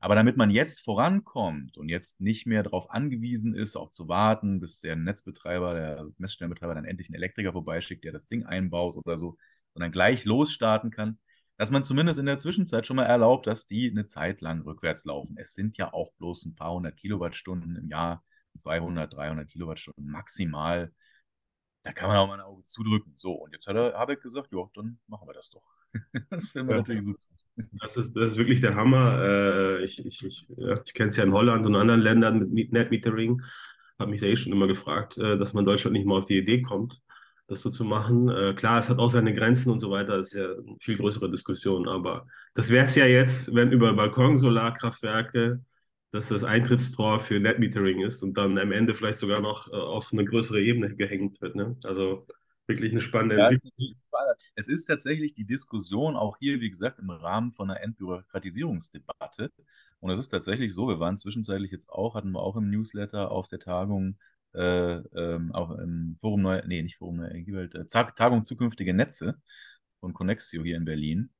Aber 0.00 0.16
damit 0.16 0.36
man 0.36 0.50
jetzt 0.50 0.80
vorankommt 0.82 1.78
und 1.78 1.88
jetzt 1.88 2.20
nicht 2.20 2.46
mehr 2.46 2.62
darauf 2.62 2.90
angewiesen 2.90 3.54
ist, 3.54 3.76
auch 3.76 3.90
zu 3.90 4.08
warten, 4.08 4.60
bis 4.60 4.80
der 4.80 4.96
Netzbetreiber, 4.96 5.74
der 5.74 6.08
Messstellenbetreiber 6.18 6.74
dann 6.74 6.84
endlich 6.84 7.08
einen 7.08 7.14
Elektriker 7.14 7.52
vorbeischickt, 7.52 8.04
der 8.04 8.12
das 8.12 8.26
Ding 8.26 8.44
einbaut 8.44 8.96
oder 8.96 9.16
so, 9.18 9.38
sondern 9.74 9.92
gleich 9.92 10.24
losstarten 10.24 10.90
kann, 10.90 11.18
dass 11.56 11.70
man 11.70 11.84
zumindest 11.84 12.18
in 12.18 12.26
der 12.26 12.38
Zwischenzeit 12.38 12.86
schon 12.86 12.96
mal 12.96 13.04
erlaubt, 13.04 13.46
dass 13.46 13.66
die 13.66 13.90
eine 13.90 14.06
Zeit 14.06 14.40
lang 14.40 14.62
rückwärts 14.62 15.04
laufen. 15.04 15.36
Es 15.38 15.54
sind 15.54 15.76
ja 15.76 15.92
auch 15.92 16.12
bloß 16.14 16.46
ein 16.46 16.54
paar 16.54 16.72
hundert 16.72 16.96
Kilowattstunden 16.96 17.76
im 17.76 17.88
Jahr, 17.88 18.24
200, 18.56 19.12
300 19.12 19.48
Kilowattstunden 19.48 20.06
maximal. 20.06 20.92
Da 21.82 21.92
kann 21.92 22.08
man 22.08 22.16
auch 22.16 22.26
mal 22.26 22.34
ein 22.34 22.40
Auge 22.40 22.62
zudrücken. 22.62 23.12
So, 23.16 23.32
und 23.32 23.52
jetzt 23.52 23.66
hat 23.66 23.76
er 23.76 23.94
Habeck 23.94 24.22
gesagt, 24.22 24.52
ja, 24.52 24.64
dann 24.74 24.98
machen 25.06 25.28
wir 25.28 25.34
das 25.34 25.50
doch. 25.50 25.62
das 26.30 26.50
finden 26.50 26.68
wir 26.68 26.76
ja. 26.76 26.80
natürlich 26.80 27.04
super. 27.04 27.20
Das 27.72 27.96
ist, 27.96 28.14
das 28.14 28.32
ist 28.32 28.36
wirklich 28.36 28.60
der 28.60 28.74
Hammer. 28.74 29.22
Äh, 29.22 29.84
ich 29.84 30.04
ich, 30.04 30.24
ich, 30.24 30.50
ich 30.50 30.94
kenne 30.94 31.10
es 31.10 31.16
ja 31.16 31.22
in 31.22 31.32
Holland 31.32 31.64
und 31.66 31.76
anderen 31.76 32.00
Ländern 32.00 32.50
mit 32.50 32.72
Net-Metering. 32.72 33.40
Habe 33.96 34.10
mich 34.10 34.20
da 34.20 34.26
eh 34.26 34.34
schon 34.34 34.52
immer 34.52 34.66
gefragt, 34.66 35.18
äh, 35.18 35.38
dass 35.38 35.52
man 35.52 35.62
in 35.62 35.66
Deutschland 35.66 35.92
nicht 35.92 36.04
mal 36.04 36.18
auf 36.18 36.24
die 36.24 36.38
Idee 36.38 36.62
kommt 36.62 37.00
das 37.46 37.60
so 37.62 37.70
zu 37.70 37.84
machen. 37.84 38.28
Äh, 38.28 38.54
klar, 38.54 38.80
es 38.80 38.88
hat 38.88 38.98
auch 38.98 39.10
seine 39.10 39.34
Grenzen 39.34 39.70
und 39.70 39.78
so 39.78 39.90
weiter, 39.90 40.18
das 40.18 40.28
ist 40.28 40.34
ja 40.34 40.52
eine 40.52 40.76
viel 40.80 40.96
größere 40.96 41.30
Diskussion, 41.30 41.88
aber 41.88 42.26
das 42.54 42.70
wäre 42.70 42.84
es 42.86 42.94
ja 42.94 43.06
jetzt, 43.06 43.54
wenn 43.54 43.72
über 43.72 43.92
Balkon-Solarkraftwerke 43.94 45.60
dass 46.14 46.28
das 46.28 46.44
Eintrittstor 46.44 47.18
für 47.18 47.40
Netmetering 47.40 48.00
ist 48.00 48.22
und 48.22 48.38
dann 48.38 48.56
am 48.56 48.70
Ende 48.70 48.94
vielleicht 48.94 49.18
sogar 49.18 49.40
noch 49.40 49.66
äh, 49.72 49.74
auf 49.74 50.12
eine 50.12 50.24
größere 50.24 50.62
Ebene 50.62 50.94
gehängt 50.94 51.42
wird. 51.42 51.56
Ne? 51.56 51.76
Also 51.82 52.24
wirklich 52.68 52.92
eine 52.92 53.00
spannende 53.00 53.36
ja, 53.36 53.48
Entwicklung. 53.48 53.96
Es 54.54 54.68
ist 54.68 54.86
tatsächlich 54.86 55.34
die 55.34 55.44
Diskussion 55.44 56.14
auch 56.14 56.36
hier, 56.38 56.60
wie 56.60 56.70
gesagt, 56.70 57.00
im 57.00 57.10
Rahmen 57.10 57.50
von 57.50 57.68
einer 57.68 57.80
Entbürokratisierungsdebatte. 57.80 59.50
Und 59.98 60.10
es 60.10 60.20
ist 60.20 60.28
tatsächlich 60.28 60.72
so, 60.72 60.86
wir 60.86 61.00
waren 61.00 61.18
zwischenzeitlich 61.18 61.72
jetzt 61.72 61.90
auch, 61.90 62.14
hatten 62.14 62.30
wir 62.30 62.42
auch 62.42 62.56
im 62.56 62.70
Newsletter 62.70 63.32
auf 63.32 63.48
der 63.48 63.58
Tagung 63.58 64.16
äh, 64.54 64.96
ähm, 64.96 65.52
auch 65.52 65.70
im 65.72 66.16
Forum 66.20 66.42
Neue, 66.42 66.64
nee, 66.66 66.82
nicht 66.82 66.96
Forum 66.96 67.16
Neue 67.16 67.30
Energiewelt, 67.30 67.74
äh, 67.74 67.86
Tagung 67.86 68.44
zukünftige 68.44 68.94
Netze 68.94 69.40
von 70.00 70.14
Connexio 70.14 70.62
hier 70.62 70.76
in 70.76 70.84
Berlin. 70.84 71.30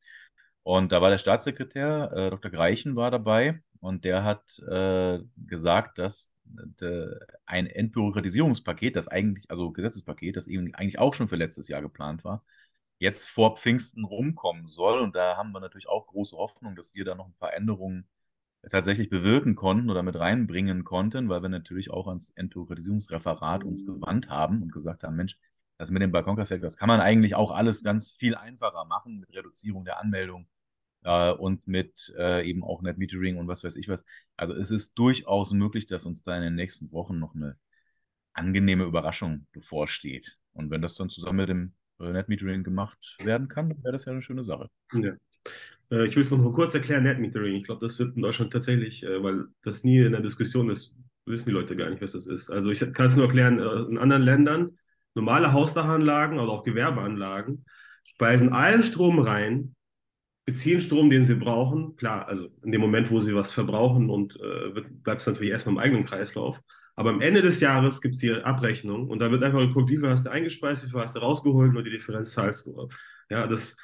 Und 0.63 0.93
da 0.93 1.03
war 1.03 1.11
der 1.11 1.19
Staatssekretär, 1.19 2.13
äh, 2.15 2.31
Dr. 2.31 2.51
Greichen 2.51 2.97
war 2.97 3.11
dabei 3.11 3.63
und 3.81 4.05
der 4.05 4.25
hat 4.25 4.59
äh, 4.61 5.21
gesagt, 5.37 5.99
dass 5.99 6.33
äh, 6.81 7.07
ein 7.47 7.67
Entbürokratisierungspaket, 7.67 8.97
das 8.97 9.09
eigentlich, 9.09 9.51
also 9.51 9.73
Gesetzespaket, 9.73 10.37
das 10.37 10.47
eben 10.47 10.75
eigentlich 10.75 10.99
auch 10.99 11.15
schon 11.15 11.29
für 11.29 11.37
letztes 11.37 11.69
Jahr 11.69 11.83
geplant 11.83 12.25
war, 12.25 12.45
jetzt 12.99 13.27
vor 13.29 13.57
Pfingsten 13.57 14.05
rumkommen 14.05 14.67
soll. 14.67 15.01
Und 15.01 15.15
da 15.17 15.37
haben 15.37 15.53
wir 15.53 15.61
natürlich 15.61 15.89
auch 15.89 16.07
große 16.07 16.37
Hoffnung, 16.37 16.77
dass 16.77 16.95
wir 16.95 17.05
da 17.05 17.15
noch 17.15 17.27
ein 17.27 17.35
paar 17.39 17.55
Änderungen 17.55 18.09
tatsächlich 18.71 19.11
bewirken 19.11 19.55
konnten 19.55 19.91
oder 19.91 20.03
mit 20.03 20.17
reinbringen 20.17 20.85
konnten, 20.85 21.29
weil 21.29 21.43
wir 21.43 21.49
natürlich 21.49 21.91
auch 21.91 22.09
ans 22.09 22.31
Entbürokratisierungsreferat 22.31 23.65
uns 23.65 23.87
gewandt 23.87 24.29
haben 24.29 24.63
und 24.63 24.73
gesagt 24.73 25.03
haben, 25.03 25.17
Mensch, 25.17 25.39
das 25.79 25.91
mit 25.91 26.03
dem 26.03 26.13
Balkonkraftwerk, 26.13 26.63
das 26.63 26.77
kann 26.77 26.89
man 26.89 27.01
eigentlich 27.01 27.35
auch 27.35 27.51
alles 27.51 27.83
ganz 27.83 28.11
viel 28.11 28.35
einfacher 28.35 28.85
machen 28.85 29.21
mit 29.21 29.35
Reduzierung 29.35 29.85
der 29.85 30.01
Anmeldung 30.01 30.47
äh, 31.03 31.33
und 31.33 31.67
mit 31.67 32.13
äh, 32.17 32.49
eben 32.49 32.63
auch 32.63 32.83
Net-Metering 32.83 33.37
und 33.37 33.49
was 33.49 33.65
weiß 33.65 33.77
ich 33.77 33.89
was. 33.89 34.05
Also 34.37 34.55
es 34.55 34.71
ist 34.71 34.95
durchaus 34.95 35.53
möglich, 35.53 35.87
dass 35.87 36.05
uns 36.05 36.23
da 36.23 36.37
in 36.37 36.43
den 36.43 36.55
nächsten 36.55 36.93
Wochen 36.93 37.19
noch 37.19 37.35
eine 37.35 37.57
angenehme 38.33 38.85
Überraschung 38.85 39.47
bevorsteht. 39.53 40.39
Und 40.53 40.71
wenn 40.71 40.83
das 40.83 40.95
dann 40.97 41.11
zusammen 41.11 41.39
mit 41.39 41.49
dem 41.49 41.75
Net-Metering 41.99 42.65
gemacht 42.65 43.17
werden 43.23 43.49
kann, 43.49 43.71
wäre 43.83 43.93
das 43.93 44.05
ja 44.05 44.13
eine 44.13 44.23
schöne 44.23 44.45
Sache. 44.45 44.71
Ja. 44.93 45.13
Äh, 45.91 46.07
ich 46.07 46.17
will 46.17 46.23
es 46.23 46.31
noch 46.31 46.39
mal 46.39 46.53
kurz 46.53 46.75
erklären, 46.75 47.05
Net-Metering. 47.05 47.55
Ich 47.55 47.65
glaube, 47.65 47.87
das 47.87 47.99
wird 47.99 48.17
in 48.17 48.23
Deutschland 48.23 48.53
tatsächlich, 48.53 49.05
äh, 49.05 49.23
weil 49.23 49.47
das 49.63 49.85
nie 49.85 49.99
in 50.01 50.13
der 50.13 50.21
Diskussion 50.21 50.71
ist, 50.71 50.95
wissen 51.27 51.47
die 51.47 51.53
Leute 51.53 51.77
gar 51.77 51.91
nicht, 51.91 52.03
was 52.03 52.13
das 52.13 52.27
ist. 52.27 52.51
Also 52.51 52.71
ich 52.71 52.81
kann 52.93 53.07
es 53.07 53.17
nur 53.17 53.27
erklären, 53.27 53.59
äh, 53.59 53.91
in 53.91 53.99
anderen 53.99 54.23
Ländern, 54.23 54.79
normale 55.15 55.53
Hausdachanlagen 55.53 56.39
oder 56.39 56.51
auch 56.51 56.65
Gewerbeanlagen 56.65 57.65
speisen 58.05 58.53
allen 58.53 58.83
Strom 58.83 59.19
rein, 59.19 59.75
beziehen 60.45 60.81
Strom, 60.81 61.11
den 61.11 61.25
sie 61.25 61.35
brauchen. 61.35 61.97
Klar, 61.97 62.29
also 62.29 62.49
in 62.63 62.71
dem 62.71 62.81
Moment, 62.81 63.11
wo 63.11 63.21
sie 63.21 63.35
was 63.35 63.51
verbrauchen 63.51 64.11
und 64.11 64.39
äh, 64.41 64.83
bleibt 65.03 65.23
es 65.23 65.27
natürlich 65.27 65.51
erstmal 65.51 65.75
im 65.75 65.81
eigenen 65.81 66.05
Kreislauf. 66.05 66.61
Aber 66.97 67.11
am 67.11 67.21
Ende 67.21 67.43
des 67.43 67.61
Jahres 67.61 68.01
gibt 68.01 68.15
es 68.15 68.21
die 68.21 68.33
Abrechnung 68.33 69.09
und 69.09 69.19
da 69.19 69.31
wird 69.31 69.43
einfach 69.43 69.61
geguckt, 69.61 69.91
wie 69.91 69.97
viel 69.97 70.09
hast 70.09 70.27
du 70.27 70.31
eingespeist, 70.31 70.85
wie 70.85 70.91
viel 70.91 71.01
hast 71.01 71.17
du 71.17 71.21
rausgeholt 71.21 71.77
und 71.77 71.85
die 71.85 71.91
Differenz 71.91 72.33
zahlst 72.33 72.67
du. 72.67 72.89
Ja, 73.31 73.47
das, 73.47 73.77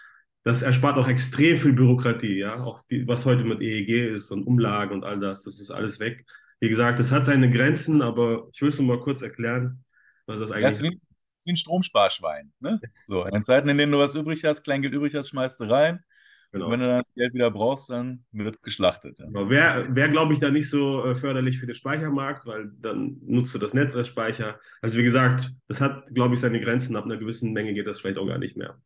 das 0.44 0.62
erspart 0.62 0.96
auch 0.96 1.08
extrem 1.08 1.58
viel 1.58 1.72
Bürokratie, 1.72 2.38
ja, 2.38 2.62
auch 2.62 2.82
die, 2.90 3.06
was 3.08 3.26
heute 3.26 3.44
mit 3.44 3.60
EEG 3.60 4.14
ist 4.14 4.30
und 4.30 4.44
Umlagen 4.44 4.94
und 4.94 5.04
all 5.04 5.18
das, 5.18 5.42
das 5.42 5.60
ist 5.60 5.70
alles 5.70 5.98
weg. 5.98 6.24
Wie 6.60 6.68
gesagt, 6.68 7.00
das 7.00 7.10
hat 7.10 7.24
seine 7.24 7.50
Grenzen, 7.50 8.02
aber 8.02 8.48
ich 8.52 8.62
will 8.62 8.68
es 8.68 8.78
nur 8.78 8.86
mal 8.86 9.02
kurz 9.02 9.22
erklären, 9.22 9.84
was 10.26 10.38
das 10.38 10.50
eigentlich 10.50 10.72
ist. 10.72 10.82
Wie, 10.82 10.88
ist 10.88 11.46
wie 11.46 11.52
ein 11.52 11.56
Stromsparschwein. 11.56 12.52
Ne? 12.60 12.80
So, 13.06 13.24
in 13.24 13.32
den 13.32 13.42
Zeiten, 13.42 13.68
in 13.68 13.78
denen 13.78 13.92
du 13.92 13.98
was 13.98 14.14
übrig 14.14 14.44
hast, 14.44 14.62
Kleingeld 14.62 14.94
übrig 14.94 15.14
hast, 15.14 15.30
schmeißt 15.30 15.58
du 15.60 15.64
rein. 15.64 16.04
Genau. 16.52 16.66
Und 16.66 16.72
wenn 16.72 16.80
du 16.80 16.86
dann 16.86 16.98
das 16.98 17.14
Geld 17.14 17.32
wieder 17.32 17.50
brauchst, 17.50 17.90
dann 17.90 18.24
wird 18.32 18.60
geschlachtet. 18.62 19.18
Ja. 19.20 19.26
Genau. 19.26 19.48
Wäre, 19.48 19.94
wär, 19.94 20.08
glaube 20.08 20.32
ich, 20.32 20.40
da 20.40 20.50
nicht 20.50 20.68
so 20.68 21.04
äh, 21.04 21.14
förderlich 21.14 21.58
für 21.60 21.66
den 21.66 21.76
Speichermarkt, 21.76 22.44
weil 22.46 22.72
dann 22.80 23.18
nutzt 23.24 23.54
du 23.54 23.58
das 23.58 23.72
Netz 23.72 23.94
als 23.94 24.08
Speicher. 24.08 24.58
Also 24.82 24.98
wie 24.98 25.04
gesagt, 25.04 25.48
das 25.68 25.80
hat, 25.80 26.12
glaube 26.12 26.34
ich, 26.34 26.40
seine 26.40 26.60
Grenzen. 26.60 26.96
Ab 26.96 27.04
einer 27.04 27.18
gewissen 27.18 27.52
Menge 27.52 27.72
geht 27.72 27.86
das 27.86 28.00
vielleicht 28.00 28.18
auch 28.18 28.26
gar 28.26 28.38
nicht 28.38 28.56
mehr. 28.56 28.76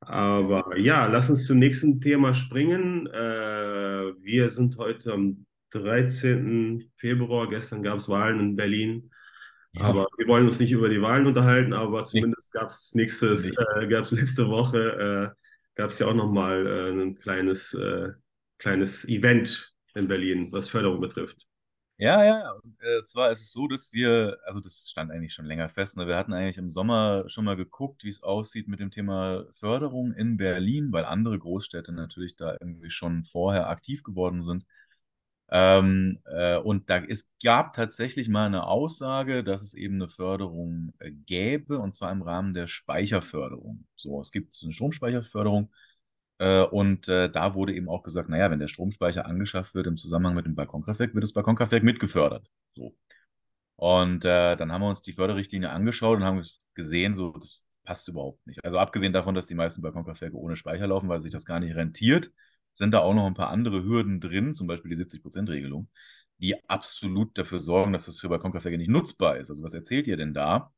Aber 0.00 0.76
ja, 0.76 1.06
lass 1.06 1.30
uns 1.30 1.46
zum 1.46 1.58
nächsten 1.58 2.00
Thema 2.00 2.34
springen. 2.34 3.06
Äh, 3.06 4.12
wir 4.20 4.50
sind 4.50 4.76
heute 4.76 5.12
am 5.12 5.46
13. 5.70 6.90
Februar. 6.96 7.48
Gestern 7.48 7.82
gab 7.82 7.98
es 7.98 8.08
Wahlen 8.08 8.40
in 8.40 8.56
Berlin. 8.56 9.10
Ja. 9.74 9.84
Aber 9.84 10.08
wir 10.18 10.28
wollen 10.28 10.46
uns 10.46 10.60
nicht 10.60 10.72
über 10.72 10.88
die 10.88 11.00
Wahlen 11.00 11.26
unterhalten, 11.26 11.72
aber 11.72 12.04
zumindest 12.04 12.52
gab 12.52 12.68
es 12.68 12.94
nächstes, 12.94 13.50
äh, 13.50 13.86
gab 13.86 14.04
es 14.04 14.10
letzte 14.10 14.46
Woche, 14.50 15.32
äh, 15.32 15.41
gab 15.74 15.90
es 15.90 15.98
ja 15.98 16.06
auch 16.06 16.14
nochmal 16.14 16.66
äh, 16.66 16.90
ein 16.92 17.14
kleines, 17.14 17.74
äh, 17.74 18.12
kleines 18.58 19.06
Event 19.08 19.74
in 19.94 20.08
Berlin, 20.08 20.52
was 20.52 20.68
Förderung 20.68 21.00
betrifft. 21.00 21.46
Ja, 21.98 22.24
ja. 22.24 22.50
Und, 22.52 22.82
äh, 22.82 23.02
zwar 23.04 23.30
ist 23.30 23.42
es 23.42 23.52
so, 23.52 23.68
dass 23.68 23.92
wir, 23.92 24.38
also 24.44 24.58
das 24.60 24.88
stand 24.90 25.10
eigentlich 25.12 25.34
schon 25.34 25.44
länger 25.44 25.68
fest, 25.68 25.96
ne? 25.96 26.06
wir 26.08 26.16
hatten 26.16 26.32
eigentlich 26.32 26.58
im 26.58 26.70
Sommer 26.70 27.28
schon 27.28 27.44
mal 27.44 27.54
geguckt, 27.54 28.02
wie 28.02 28.08
es 28.08 28.22
aussieht 28.22 28.66
mit 28.66 28.80
dem 28.80 28.90
Thema 28.90 29.44
Förderung 29.52 30.12
in 30.12 30.36
Berlin, 30.36 30.90
weil 30.90 31.04
andere 31.04 31.38
Großstädte 31.38 31.92
natürlich 31.92 32.34
da 32.36 32.56
irgendwie 32.60 32.90
schon 32.90 33.24
vorher 33.24 33.68
aktiv 33.68 34.02
geworden 34.02 34.42
sind. 34.42 34.64
Ähm, 35.54 36.20
äh, 36.24 36.56
und 36.56 36.88
da, 36.88 37.04
es 37.04 37.30
gab 37.44 37.74
tatsächlich 37.74 38.30
mal 38.30 38.46
eine 38.46 38.66
Aussage, 38.66 39.44
dass 39.44 39.60
es 39.60 39.74
eben 39.74 39.96
eine 39.96 40.08
Förderung 40.08 40.94
äh, 40.98 41.10
gäbe, 41.10 41.78
und 41.78 41.92
zwar 41.92 42.10
im 42.10 42.22
Rahmen 42.22 42.54
der 42.54 42.66
Speicherförderung. 42.66 43.84
So, 43.94 44.18
es 44.22 44.32
gibt 44.32 44.58
eine 44.62 44.72
Stromspeicherförderung 44.72 45.70
äh, 46.38 46.62
und 46.62 47.06
äh, 47.08 47.30
da 47.30 47.54
wurde 47.54 47.74
eben 47.74 47.90
auch 47.90 48.02
gesagt, 48.02 48.30
naja, 48.30 48.50
wenn 48.50 48.60
der 48.60 48.68
Stromspeicher 48.68 49.26
angeschafft 49.26 49.74
wird 49.74 49.86
im 49.86 49.98
Zusammenhang 49.98 50.34
mit 50.36 50.46
dem 50.46 50.54
Balkonkraftwerk, 50.54 51.12
wird 51.14 51.24
das 51.24 51.34
Balkonkraftwerk 51.34 51.82
mitgefördert. 51.82 52.48
So. 52.74 52.96
Und 53.76 54.24
äh, 54.24 54.56
dann 54.56 54.72
haben 54.72 54.80
wir 54.80 54.88
uns 54.88 55.02
die 55.02 55.12
Förderrichtlinie 55.12 55.68
angeschaut 55.68 56.16
und 56.16 56.24
haben 56.24 56.42
gesehen, 56.74 57.14
so, 57.14 57.32
das 57.32 57.62
passt 57.84 58.08
überhaupt 58.08 58.46
nicht. 58.46 58.64
Also 58.64 58.78
abgesehen 58.78 59.12
davon, 59.12 59.34
dass 59.34 59.48
die 59.48 59.54
meisten 59.54 59.82
Balkonkraftwerke 59.82 60.36
ohne 60.36 60.56
Speicher 60.56 60.86
laufen, 60.86 61.10
weil 61.10 61.20
sich 61.20 61.32
das 61.32 61.44
gar 61.44 61.60
nicht 61.60 61.74
rentiert, 61.74 62.30
sind 62.72 62.92
da 62.92 63.00
auch 63.00 63.14
noch 63.14 63.26
ein 63.26 63.34
paar 63.34 63.50
andere 63.50 63.84
Hürden 63.84 64.20
drin, 64.20 64.54
zum 64.54 64.66
Beispiel 64.66 64.90
die 64.90 64.96
70%-Regelung, 64.96 65.88
die 66.38 66.56
absolut 66.68 67.36
dafür 67.38 67.60
sorgen, 67.60 67.92
dass 67.92 68.06
das 68.06 68.18
für 68.20 68.28
Balkonkraftwerke 68.28 68.78
nicht 68.78 68.90
nutzbar 68.90 69.38
ist. 69.38 69.50
Also 69.50 69.62
was 69.62 69.74
erzählt 69.74 70.06
ihr 70.06 70.16
denn 70.16 70.34
da? 70.34 70.72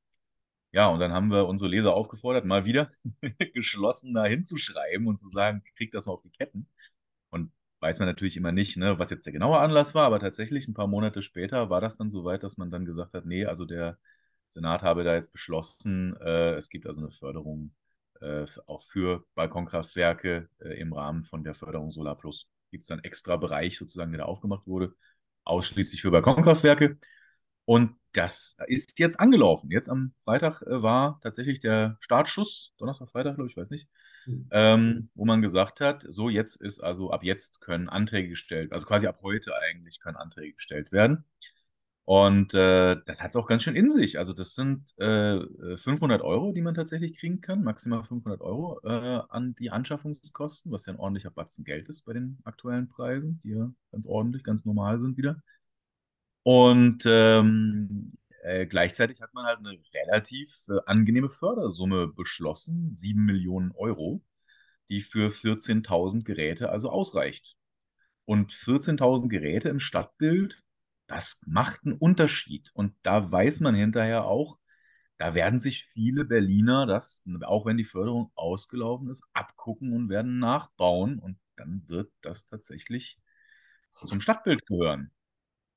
Ja, 0.73 0.89
und 0.89 0.99
dann 1.01 1.13
haben 1.13 1.31
wir 1.31 1.47
unsere 1.47 1.71
Leser 1.71 1.95
aufgefordert, 1.95 2.45
mal 2.45 2.65
wieder 2.65 2.89
geschlossen 3.55 4.13
da 4.15 4.25
hinzuschreiben 4.25 5.07
und 5.07 5.17
zu 5.17 5.29
sagen, 5.29 5.63
kriegt 5.77 5.95
das 5.95 6.07
mal 6.07 6.13
auf 6.15 6.23
die 6.23 6.31
Ketten. 6.31 6.69
Und 7.31 7.53
weiß 7.81 8.01
man 8.01 8.09
natürlich 8.09 8.37
immer 8.37 8.53
nicht, 8.53 8.77
ne, 8.77 8.99
was 8.99 9.11
jetzt 9.11 9.27
der 9.27 9.33
genaue 9.33 9.59
Anlass 9.61 9.95
war, 9.95 10.07
aber 10.07 10.21
tatsächlich 10.21 10.69
ein 10.69 10.75
paar 10.75 10.89
Monate 10.89 11.23
später 11.23 11.71
war 11.71 11.81
das 11.81 11.97
dann 11.99 12.09
so 12.11 12.25
weit, 12.25 12.43
dass 12.43 12.57
man 12.57 12.71
dann 12.71 12.87
gesagt 12.87 13.15
hat, 13.15 13.27
nee, 13.27 13.47
also 13.47 13.65
der 13.67 13.99
Senat 14.49 14.83
habe 14.83 15.05
da 15.05 15.15
jetzt 15.15 15.33
beschlossen, 15.33 16.17
äh, 16.21 16.55
es 16.55 16.71
gibt 16.71 16.87
also 16.87 17.03
eine 17.03 17.11
Förderung 17.11 17.73
auch 18.67 18.83
für 18.83 19.25
Balkonkraftwerke 19.35 20.49
äh, 20.61 20.81
im 20.81 20.93
Rahmen 20.93 21.25
von 21.25 21.45
der 21.45 21.55
Förderung 21.55 21.91
Solar 21.91 22.17
Plus. 22.17 22.49
Gibt 22.71 22.83
es 22.83 22.89
dann 22.89 23.01
extra 23.01 23.37
Bereich 23.37 23.79
sozusagen, 23.79 24.13
der 24.13 24.21
da 24.21 24.25
aufgemacht 24.25 24.67
wurde, 24.67 24.95
ausschließlich 25.45 26.03
für 26.03 26.11
Balkonkraftwerke. 26.11 26.99
Und 27.65 27.97
das 28.13 28.57
ist 28.67 28.99
jetzt 28.99 29.19
angelaufen. 29.19 29.71
Jetzt 29.71 29.89
am 29.89 30.13
Freitag 30.25 30.63
äh, 30.63 30.83
war 30.83 31.21
tatsächlich 31.23 31.61
der 31.61 31.97
Startschuss, 32.01 32.73
Donnerstag, 32.79 33.11
Freitag, 33.11 33.37
glaube 33.37 33.51
ich, 33.51 33.57
weiß 33.57 33.71
nicht, 33.71 33.89
Hm. 34.25 34.49
ähm, 34.53 35.11
wo 35.15 35.25
man 35.25 35.43
gesagt 35.43 35.81
hat, 35.81 36.05
so 36.09 36.29
jetzt 36.29 36.57
ist 36.61 36.81
also 36.81 37.11
ab 37.11 37.23
jetzt 37.25 37.61
können 37.61 37.89
Anträge 37.89 38.31
gestellt, 38.31 38.73
also 38.73 38.87
quasi 38.87 39.07
ab 39.07 39.21
heute 39.23 39.53
eigentlich 39.57 40.01
können 40.01 40.17
Anträge 40.17 40.55
gestellt 40.55 40.93
werden. 40.93 41.25
Und 42.07 42.53
äh, 42.53 42.97
das 43.07 43.23
hat 43.23 43.31
es 43.31 43.37
auch 43.37 43.47
ganz 43.47 43.63
schön 43.63 43.77
in 43.77 43.91
sich. 43.91 44.19
Also 44.19 44.35
das 44.35 44.55
sind 44.55 44.93
äh, 44.99 45.41
500 45.77 46.21
Euro, 46.21 46.53
die 46.53 46.61
man 46.61 46.75
tatsächlich 46.75 47.17
kriegen 47.19 47.41
kann, 47.41 47.65
maximal 47.65 48.03
500 48.05 48.43
Euro 48.43 48.81
äh, 48.85 49.23
an 49.31 49.55
die 49.55 49.71
Anschaffungskosten, 49.71 50.71
was 50.71 50.85
ja 50.85 50.93
ein 50.93 50.99
ordentlicher 50.99 51.31
Batzen 51.31 51.65
Geld 51.65 51.89
ist 51.89 52.03
bei 52.03 52.13
den 52.13 52.39
aktuellen 52.45 52.89
Preisen, 52.91 53.41
die 53.43 53.51
ja 53.51 53.73
ganz 53.91 54.07
ordentlich, 54.07 54.43
ganz 54.45 54.67
normal 54.67 55.01
sind 55.01 55.17
wieder. 55.17 55.41
Und 56.43 57.05
ähm, 57.07 58.13
äh, 58.43 58.67
gleichzeitig 58.67 59.23
hat 59.23 59.33
man 59.33 59.47
halt 59.47 59.61
eine 59.61 59.79
relativ 59.95 60.69
äh, 60.69 60.81
angenehme 60.85 61.31
Fördersumme 61.31 62.09
beschlossen, 62.09 62.93
7 62.93 63.25
Millionen 63.25 63.73
Euro, 63.73 64.23
die 64.91 65.01
für 65.01 65.31
14.000 65.31 66.25
Geräte 66.25 66.69
also 66.69 66.91
ausreicht. 66.91 67.57
Und 68.27 68.53
14.000 68.53 69.29
Geräte 69.29 69.71
im 69.71 69.81
Stadtbild, 69.81 70.63
das 71.07 71.41
macht 71.47 71.85
einen 71.85 71.95
Unterschied. 71.99 72.71
Und 72.75 72.95
da 73.03 73.31
weiß 73.31 73.61
man 73.61 73.75
hinterher 73.75 74.25
auch, 74.25 74.59
da 75.19 75.35
werden 75.35 75.61
sich 75.61 75.87
viele 75.93 76.25
Berliner 76.25 76.87
das, 76.87 77.25
auch 77.43 77.67
wenn 77.67 77.77
die 77.79 77.85
Förderung 77.85 78.33
ausgelaufen 78.35 79.09
ist, 79.11 79.25
abgucken 79.35 79.93
und 79.95 80.09
werden 80.11 80.39
nachbauen. 80.39 81.19
Und 81.21 81.39
dann 81.57 81.85
wird 81.89 82.13
das 82.23 82.47
tatsächlich 82.47 83.19
zum 83.95 84.21
Stadtbild 84.21 84.67
gehören. 84.67 85.11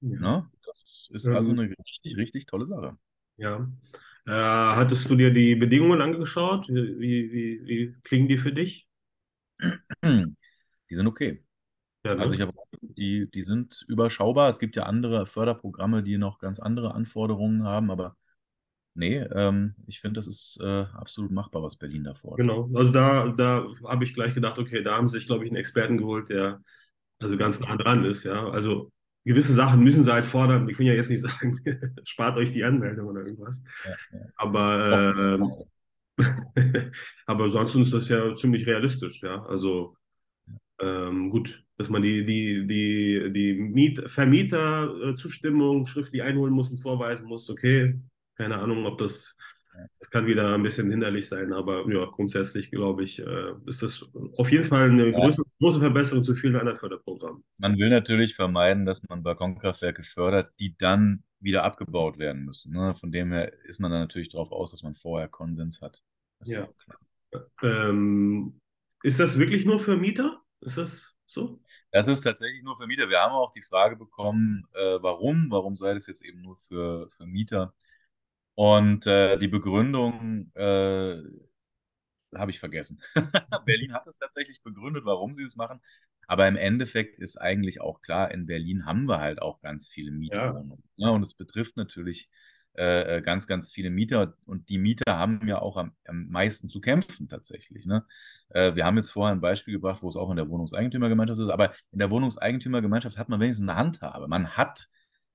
Ja. 0.02 0.18
Ne? 0.20 0.50
Das 0.66 1.10
ist 1.12 1.34
also 1.34 1.52
Ähm, 1.52 1.54
eine 1.54 1.64
richtig, 1.88 2.18
richtig 2.18 2.46
tolle 2.48 2.66
Sache. 2.66 2.98
ja. 3.38 3.68
Äh, 4.26 4.32
hattest 4.32 5.10
du 5.10 5.16
dir 5.16 5.32
die 5.34 5.56
Bedingungen 5.56 6.02
angeschaut? 6.02 6.68
Wie, 6.70 7.32
wie, 7.32 7.62
wie 7.66 7.96
klingen 8.04 8.28
die 8.28 8.38
für 8.38 8.52
dich? 8.54 8.88
Die 10.90 10.96
sind 10.96 11.08
okay. 11.08 11.44
Ja, 12.08 12.16
Also 12.16 12.30
ne? 12.30 12.36
ich 12.36 12.42
habe, 12.42 12.54
die, 12.82 13.30
die 13.30 13.42
sind 13.42 13.86
überschaubar. 13.88 14.50
Es 14.50 14.60
gibt 14.60 14.76
ja 14.76 14.84
andere 14.84 15.26
Förderprogramme, 15.26 16.04
die 16.04 16.18
noch 16.18 16.40
ganz 16.40 16.60
andere 16.60 16.94
Anforderungen 16.94 17.64
haben, 17.64 17.92
aber 17.92 18.16
nee, 18.94 19.18
ähm, 19.18 19.76
ich 19.86 20.00
finde, 20.00 20.18
das 20.18 20.28
ist 20.28 20.60
äh, 20.62 20.86
absolut 20.94 21.32
machbar, 21.32 21.62
was 21.64 21.76
Berlin 21.76 22.04
da 22.04 22.14
fordert. 22.16 22.40
Genau. 22.40 22.70
Also 22.74 22.92
da, 22.92 23.28
da 23.30 23.68
habe 23.86 24.04
ich 24.04 24.14
gleich 24.14 24.34
gedacht, 24.34 24.58
okay, 24.58 24.82
da 24.82 24.98
haben 24.98 25.08
sie 25.08 25.18
sich, 25.18 25.28
glaube 25.28 25.46
ich, 25.46 25.52
einen 25.52 25.58
Experten 25.58 25.98
geholt, 25.98 26.30
der 26.30 26.62
also 27.20 27.38
ganz 27.38 27.60
nah 27.60 27.76
dran 27.76 28.04
ist, 28.06 28.24
ja. 28.24 28.50
Also 28.50 28.92
gewisse 29.26 29.54
Sachen 29.54 29.84
müssen 29.84 30.04
sie 30.04 30.14
halt 30.14 30.26
fordern. 30.26 30.68
Wir 30.68 30.76
können 30.76 30.88
ja 30.88 30.94
jetzt 30.94 31.10
nicht 31.10 31.22
sagen, 31.28 31.60
spart 32.04 32.38
euch 32.38 32.52
die 32.52 32.64
Anmeldung 32.64 33.08
oder 33.08 33.22
irgendwas. 33.22 33.64
Ja, 33.84 33.92
ja. 34.12 34.26
Aber, 34.36 35.40
ähm, 35.40 35.52
aber 37.26 37.44
ansonsten 37.46 37.82
ist 37.82 37.94
das 37.94 38.10
ja 38.10 38.34
ziemlich 38.36 38.66
realistisch, 38.66 39.22
ja. 39.22 39.44
Also 39.46 39.96
ähm, 40.80 41.30
gut, 41.30 41.64
dass 41.78 41.90
man 41.90 42.02
die, 42.02 42.26
die, 42.26 42.68
die, 42.68 43.32
die 43.32 43.54
Miet 43.54 44.10
Vermieterzustimmung 44.10 45.86
schriftlich 45.86 46.24
einholen 46.24 46.54
muss 46.54 46.72
und 46.72 46.80
vorweisen 46.80 47.28
muss, 47.28 47.50
okay. 47.50 48.00
Keine 48.36 48.60
Ahnung, 48.60 48.86
ob 48.86 49.00
das, 49.00 49.36
das 50.00 50.10
kann 50.12 50.28
wieder 50.28 50.54
ein 50.54 50.62
bisschen 50.62 50.92
hinderlich 50.92 51.28
sein, 51.28 51.54
aber 51.54 51.92
ja, 51.92 52.06
grundsätzlich 52.06 52.70
glaube 52.70 53.04
ich, 53.04 53.20
äh, 53.20 53.54
ist 53.66 53.82
das 53.82 54.08
auf 54.38 54.52
jeden 54.52 54.66
Fall 54.66 54.92
eine 54.92 55.10
ja. 55.10 55.20
große, 55.20 55.42
große 55.60 55.80
Verbesserung 55.80 56.24
zu 56.24 56.36
vielen 56.36 56.56
anderen 56.56 56.78
Förderprogrammen. 56.78 57.44
Man 57.58 57.78
will 57.78 57.90
natürlich 57.90 58.36
vermeiden, 58.36 58.86
dass 58.86 59.02
man 59.08 59.24
Balkonkraftwerke 59.24 60.04
fördert, 60.04 60.52
die 60.60 60.76
dann 60.78 61.24
wieder 61.40 61.64
abgebaut 61.64 62.18
werden 62.18 62.46
müssen. 62.46 62.74
Ne? 62.74 62.94
Von 62.94 63.12
dem 63.12 63.32
her 63.32 63.52
ist 63.66 63.80
man 63.80 63.92
dann 63.92 64.02
natürlich 64.02 64.30
darauf 64.30 64.52
aus, 64.52 64.72
dass 64.72 64.84
man 64.84 64.96
vorher 64.96 65.28
Konsens 65.28 65.82
hat. 65.82 66.02
Das 66.40 66.50
ist 66.50 66.54
ja 66.56 66.70
klar. 66.84 67.00
Ähm, 67.64 68.60
ist 69.04 69.20
das 69.20 69.38
wirklich 69.38 69.66
nur 69.66 69.80
für 69.80 69.98
Mieter? 69.98 70.42
Ist 70.62 70.78
das 70.78 71.18
so? 71.26 71.60
Das 71.92 72.08
ist 72.08 72.22
tatsächlich 72.22 72.64
nur 72.64 72.78
für 72.78 72.88
Mieter. 72.88 73.10
Wir 73.10 73.20
haben 73.20 73.34
auch 73.34 73.52
die 73.52 73.62
Frage 73.62 73.96
bekommen, 73.96 74.68
äh, 74.74 75.02
warum? 75.02 75.48
Warum 75.52 75.78
sei 75.78 75.94
das 75.94 76.08
jetzt 76.08 76.24
eben 76.24 76.42
nur 76.42 76.58
für, 76.58 77.10
für 77.10 77.26
Mieter? 77.26 77.74
Und 78.56 79.08
äh, 79.08 79.38
die 79.38 79.48
Begründung 79.48 80.52
äh, 80.56 81.22
habe 82.36 82.52
ich 82.52 82.60
vergessen. 82.60 83.02
Berlin 83.66 83.94
hat 83.94 84.06
es 84.08 84.18
tatsächlich 84.18 84.62
begründet, 84.62 85.06
warum 85.06 85.34
sie 85.34 85.44
es 85.44 85.56
machen. 85.56 85.82
Aber 86.28 86.48
im 86.48 86.58
Endeffekt 86.58 87.20
ist 87.20 87.38
eigentlich 87.38 87.80
auch 87.82 88.02
klar, 88.02 88.32
in 88.32 88.46
Berlin 88.46 88.86
haben 88.86 89.06
wir 89.08 89.20
halt 89.20 89.42
auch 89.42 89.62
ganz 89.62 89.88
viele 89.88 90.12
Ja, 90.30 90.62
Mietwohnungen. 90.62 90.84
Ne? 90.98 91.12
Und 91.12 91.24
es 91.24 91.34
betrifft 91.34 91.78
natürlich 91.78 92.30
äh, 92.78 93.22
ganz, 93.22 93.48
ganz 93.48 93.72
viele 93.72 93.90
Mieter. 93.90 94.36
Und 94.46 94.70
die 94.70 94.78
Mieter 94.78 95.18
haben 95.18 95.48
ja 95.48 95.60
auch 95.60 95.78
am, 95.78 95.92
am 96.06 96.28
meisten 96.30 96.70
zu 96.70 96.80
kämpfen 96.80 97.28
tatsächlich. 97.28 97.86
Ne? 97.86 98.06
Äh, 98.50 98.76
wir 98.76 98.86
haben 98.86 98.98
jetzt 98.98 99.12
vorher 99.12 99.36
ein 99.36 99.42
Beispiel 99.42 99.74
gebracht, 99.74 100.04
wo 100.04 100.10
es 100.10 100.16
auch 100.16 100.30
in 100.30 100.38
der 100.38 100.50
Wohnungseigentümergemeinschaft 100.50 101.40
ist. 101.42 101.50
Aber 101.50 101.74
in 101.92 102.00
der 102.00 102.10
Wohnungseigentümergemeinschaft 102.10 103.18
hat 103.18 103.30
man 103.30 103.40
wenigstens 103.40 103.68
eine 103.68 103.78
Handhabe. 103.78 104.28
Man 104.28 104.56
hat 104.58 104.90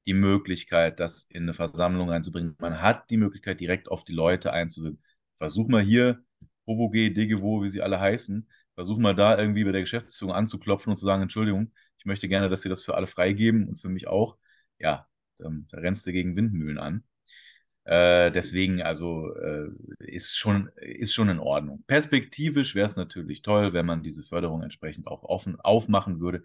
die 0.07 0.15
Möglichkeit, 0.15 1.01
das 1.01 1.25
in 1.25 1.45
eine 1.45 1.53
Versammlung 1.53 2.11
einzubringen. 2.11 2.57
Man 2.59 2.81
hat 2.81 3.11
die 3.11 3.17
Möglichkeit, 3.17 3.61
direkt 3.61 3.89
auf 3.91 4.05
die 4.05 4.13
Leute 4.13 4.53
einzuwirken. 4.53 5.03
Versuch 5.37 5.69
mal 5.69 5.83
hier 5.83 6.25
Hovoge, 6.67 7.13
Degewo, 7.13 7.63
wie 7.63 7.69
sie 7.69 7.83
alle 7.83 8.01
heißen, 8.01 8.49
versuch 8.75 8.99
mal 8.99 9.15
da 9.15 9.39
irgendwie 9.39 9.65
bei 9.65 9.73
der 9.73 9.81
Geschäftsführung 9.83 10.35
anzuklopfen 10.35 10.91
und 10.91 10.97
zu 10.97 11.05
sagen, 11.05 11.23
Entschuldigung, 11.23 11.73
ich 11.99 12.07
möchte 12.07 12.29
gerne, 12.29 12.49
dass 12.49 12.63
Sie 12.63 12.69
das 12.69 12.83
für 12.83 12.95
alle 12.95 13.07
freigeben 13.07 13.69
und 13.69 13.81
für 13.81 13.89
mich 13.89 14.09
auch. 14.09 14.39
Ja, 14.79 15.09
ähm, 15.45 15.67
da 15.71 15.79
rennst 15.79 16.07
du 16.07 16.13
gegen 16.13 16.37
Windmühlen 16.37 16.79
an. 16.79 17.05
Äh, 17.85 18.31
deswegen, 18.31 18.81
also 18.83 19.35
äh, 19.35 19.71
ist 19.99 20.37
schon, 20.37 20.69
ist 20.77 21.15
schon 21.15 21.29
in 21.29 21.41
Ordnung. 21.41 21.83
Perspektivisch 21.87 22.75
wäre 22.75 22.87
es 22.87 22.97
natürlich 22.97 23.43
toll, 23.43 23.73
wenn 23.73 23.87
man 23.87 24.03
diese 24.03 24.23
Förderung 24.23 24.63
entsprechend 24.63 25.09
auch 25.09 25.25
offen 25.25 25.61
aufmachen 25.61 26.21
würde. 26.21 26.43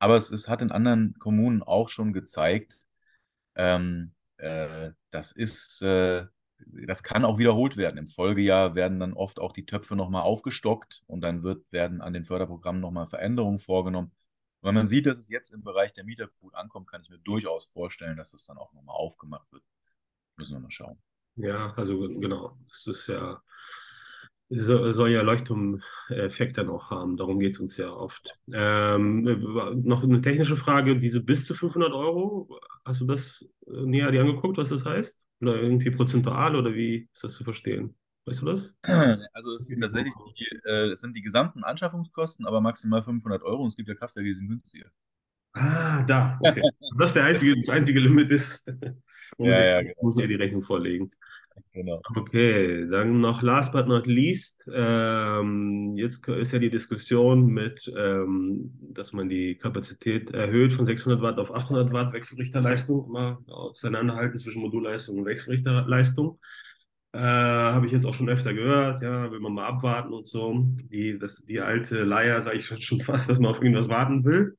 Aber 0.00 0.16
es, 0.16 0.32
es 0.32 0.48
hat 0.48 0.62
in 0.62 0.72
anderen 0.72 1.14
Kommunen 1.20 1.62
auch 1.62 1.88
schon 1.88 2.12
gezeigt, 2.12 2.80
ähm, 3.54 4.12
äh, 4.38 4.90
das 5.10 5.32
ist, 5.32 5.82
äh, 5.82 6.26
das 6.66 7.02
kann 7.02 7.24
auch 7.24 7.38
wiederholt 7.38 7.76
werden. 7.76 7.98
Im 7.98 8.08
Folgejahr 8.08 8.74
werden 8.74 8.98
dann 9.00 9.14
oft 9.14 9.38
auch 9.38 9.52
die 9.52 9.66
Töpfe 9.66 9.96
nochmal 9.96 10.22
aufgestockt 10.22 11.02
und 11.06 11.20
dann 11.20 11.42
wird, 11.44 11.70
werden 11.72 12.00
an 12.00 12.12
den 12.12 12.24
Förderprogrammen 12.24 12.80
nochmal 12.80 13.06
Veränderungen 13.06 13.58
vorgenommen. 13.58 14.12
Und 14.60 14.68
wenn 14.68 14.74
man 14.74 14.86
sieht, 14.86 15.06
dass 15.06 15.18
es 15.18 15.28
jetzt 15.28 15.50
im 15.50 15.62
Bereich 15.62 15.92
der 15.92 16.04
Mieter 16.04 16.28
gut 16.40 16.54
ankommt, 16.54 16.88
kann 16.88 17.02
ich 17.02 17.10
mir 17.10 17.18
durchaus 17.18 17.64
vorstellen, 17.66 18.16
dass 18.16 18.34
es 18.34 18.46
dann 18.46 18.58
auch 18.58 18.72
nochmal 18.72 18.96
aufgemacht 18.96 19.50
wird. 19.52 19.62
Müssen 20.36 20.54
wir 20.56 20.60
mal 20.60 20.70
schauen. 20.70 20.98
ja, 21.36 21.72
also 21.76 21.98
genau. 22.20 22.58
Es 22.70 22.86
ist 22.86 23.06
ja, 23.08 23.42
so- 24.48 24.92
soll 24.92 25.10
ja 25.10 25.22
Leuchtturm-Effekt 25.22 26.58
dann 26.58 26.68
auch 26.68 26.90
haben. 26.90 27.16
Darum 27.16 27.38
geht 27.40 27.54
es 27.54 27.60
uns 27.60 27.76
ja 27.76 27.90
oft. 27.90 28.38
Ähm, 28.52 29.22
noch 29.84 30.02
eine 30.02 30.20
technische 30.20 30.56
Frage: 30.56 30.98
Diese 30.98 31.20
bis 31.22 31.46
zu 31.46 31.54
500 31.54 31.92
Euro, 31.92 32.58
hast 32.84 33.00
du 33.00 33.06
das 33.06 33.44
äh, 33.66 33.86
näher 33.86 34.10
dir 34.10 34.20
angeguckt, 34.22 34.58
was 34.58 34.68
das 34.68 34.84
heißt? 34.84 35.26
Oder 35.40 35.60
irgendwie 35.60 35.90
prozentual 35.90 36.56
oder 36.56 36.74
wie 36.74 37.08
ist 37.12 37.24
das 37.24 37.34
zu 37.34 37.44
verstehen? 37.44 37.96
Weißt 38.26 38.42
du 38.42 38.46
das? 38.46 38.76
Also 39.32 39.54
es 39.54 39.68
tatsächlich 39.68 40.14
die, 40.36 40.46
äh, 40.64 40.90
es 40.90 41.00
sind 41.00 41.14
die 41.16 41.22
gesamten 41.22 41.64
Anschaffungskosten, 41.64 42.46
aber 42.46 42.60
maximal 42.60 43.02
500 43.02 43.42
Euro 43.42 43.62
und 43.62 43.68
es 43.68 43.76
gibt 43.76 43.88
ja 43.88 43.94
Kraftwerke, 43.94 44.28
die 44.28 44.34
sind 44.34 44.48
günstiger. 44.48 44.90
Ah, 45.54 46.02
da, 46.08 46.38
okay. 46.42 46.62
Das 46.96 47.12
der 47.12 47.24
einzige, 47.24 47.56
das 47.56 47.68
einzige 47.68 48.00
Limit 48.00 48.30
ist, 48.30 48.66
muss 49.38 49.48
Ja, 49.48 49.64
ja, 49.64 49.82
genau. 49.82 49.94
muss 50.00 50.18
ich 50.18 50.26
die 50.28 50.34
Rechnung 50.34 50.62
vorlegen. 50.62 51.10
genau. 51.72 52.02
Okay, 52.14 52.86
dann 52.90 53.20
noch 53.20 53.40
last 53.42 53.72
but 53.72 53.86
not 53.88 54.06
least. 54.06 54.68
Ähm, 54.74 55.94
jetzt 55.96 56.26
ist 56.28 56.52
ja 56.52 56.58
die 56.58 56.68
Diskussion 56.70 57.46
mit, 57.46 57.90
ähm, 57.96 58.72
dass 58.92 59.12
man 59.14 59.30
die 59.30 59.56
Kapazität 59.56 60.30
erhöht 60.32 60.74
von 60.74 60.84
600 60.84 61.22
Watt 61.22 61.38
auf 61.38 61.54
800 61.54 61.90
Watt 61.92 62.12
Wechselrichterleistung, 62.12 63.06
immer 63.08 63.40
auseinanderhalten 63.46 64.38
zwischen 64.38 64.60
Modulleistung 64.60 65.18
und 65.18 65.24
Wechselrichterleistung. 65.24 66.38
Äh, 67.12 67.18
habe 67.18 67.86
ich 67.86 67.92
jetzt 67.92 68.06
auch 68.06 68.14
schon 68.14 68.28
öfter 68.30 68.54
gehört, 68.54 69.02
ja, 69.02 69.30
will 69.30 69.40
man 69.40 69.54
mal 69.54 69.66
abwarten 69.66 70.12
und 70.14 70.26
so. 70.26 70.54
Die, 70.90 71.18
das, 71.18 71.44
die 71.44 71.60
alte 71.60 72.04
Leier, 72.04 72.40
sage 72.42 72.58
ich 72.58 72.66
schon 72.84 73.00
fast, 73.00 73.30
dass 73.30 73.38
man 73.38 73.52
auf 73.52 73.62
irgendwas 73.62 73.88
warten 73.88 74.24
will. 74.24 74.56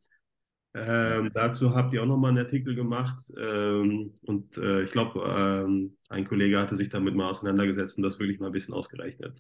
Ähm, 0.76 1.30
dazu 1.34 1.76
habt 1.76 1.94
ihr 1.94 2.02
auch 2.02 2.08
nochmal 2.08 2.32
einen 2.32 2.46
Artikel 2.46 2.74
gemacht 2.74 3.32
ähm, 3.38 4.18
und 4.24 4.58
äh, 4.58 4.84
ich 4.84 4.92
glaube, 4.92 5.24
ähm, 5.28 5.96
ein 6.10 6.28
Kollege 6.28 6.60
hatte 6.60 6.76
sich 6.76 6.90
damit 6.90 7.14
mal 7.14 7.30
auseinandergesetzt 7.30 7.98
und 7.98 8.04
das 8.04 8.20
wirklich 8.20 8.40
mal 8.40 8.48
ein 8.48 8.54
bisschen 8.54 8.74
ausgerechnet. 8.74 9.40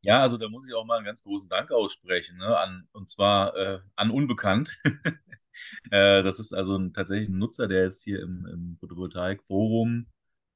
Ja, 0.00 0.20
also 0.20 0.36
da 0.36 0.48
muss 0.48 0.66
ich 0.68 0.74
auch 0.74 0.84
mal 0.84 0.96
einen 0.96 1.06
ganz 1.06 1.22
großen 1.22 1.48
Dank 1.48 1.70
aussprechen, 1.70 2.38
ne, 2.38 2.56
an, 2.56 2.88
und 2.92 3.08
zwar 3.08 3.56
äh, 3.56 3.80
an 3.96 4.10
Unbekannt. 4.10 4.76
äh, 5.90 6.22
das 6.22 6.38
ist 6.38 6.52
also 6.52 6.76
ein, 6.76 6.92
tatsächlich 6.92 7.28
ein 7.28 7.38
Nutzer, 7.38 7.68
der 7.68 7.84
jetzt 7.84 8.02
hier 8.02 8.20
im, 8.20 8.46
im 8.46 8.76
Photovoltaik-Forum 8.80 10.06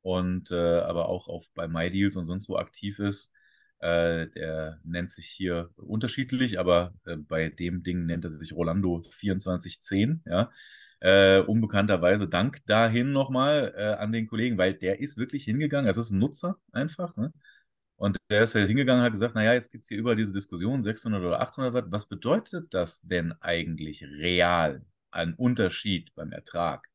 und 0.02 0.50
äh, 0.50 0.81
aber 0.81 1.09
auch 1.09 1.29
auf, 1.29 1.48
bei 1.55 1.68
MyDeals 1.68 2.16
und 2.16 2.24
sonst 2.24 2.48
wo 2.48 2.57
aktiv 2.57 2.98
ist. 2.98 3.33
Äh, 3.78 4.28
der 4.28 4.80
nennt 4.84 5.10
sich 5.10 5.26
hier 5.26 5.70
unterschiedlich, 5.76 6.58
aber 6.58 6.94
äh, 7.04 7.16
bei 7.16 7.50
dem 7.50 7.82
Ding 7.82 8.06
nennt 8.06 8.24
er 8.24 8.30
sich 8.30 8.52
Rolando 8.52 9.00
2410, 9.00 10.22
ja. 10.26 10.50
Äh, 11.00 11.40
unbekannterweise 11.40 12.26
Dank 12.26 12.64
dahin 12.66 13.12
nochmal 13.12 13.74
äh, 13.76 13.82
an 14.02 14.12
den 14.12 14.26
Kollegen, 14.26 14.56
weil 14.56 14.72
der 14.74 15.00
ist 15.00 15.18
wirklich 15.18 15.44
hingegangen. 15.44 15.90
Es 15.90 15.98
ist 15.98 16.10
ein 16.10 16.18
Nutzer 16.18 16.58
einfach. 16.72 17.16
Ne? 17.16 17.32
Und 17.96 18.18
der 18.30 18.42
ist 18.44 18.54
halt 18.54 18.68
hingegangen 18.68 19.00
und 19.00 19.06
hat 19.06 19.12
gesagt, 19.12 19.34
naja, 19.34 19.54
jetzt 19.54 19.72
gibt 19.72 19.82
es 19.82 19.88
hier 19.88 19.98
über 19.98 20.16
diese 20.16 20.32
Diskussion 20.32 20.82
600 20.82 21.22
oder 21.22 21.40
800 21.40 21.74
Watt. 21.74 21.86
Was 21.90 22.06
bedeutet 22.06 22.72
das 22.74 23.02
denn 23.02 23.32
eigentlich 23.40 24.04
real 24.04 24.84
an 25.10 25.34
Unterschied 25.34 26.14
beim 26.14 26.32
Ertrag? 26.32 26.88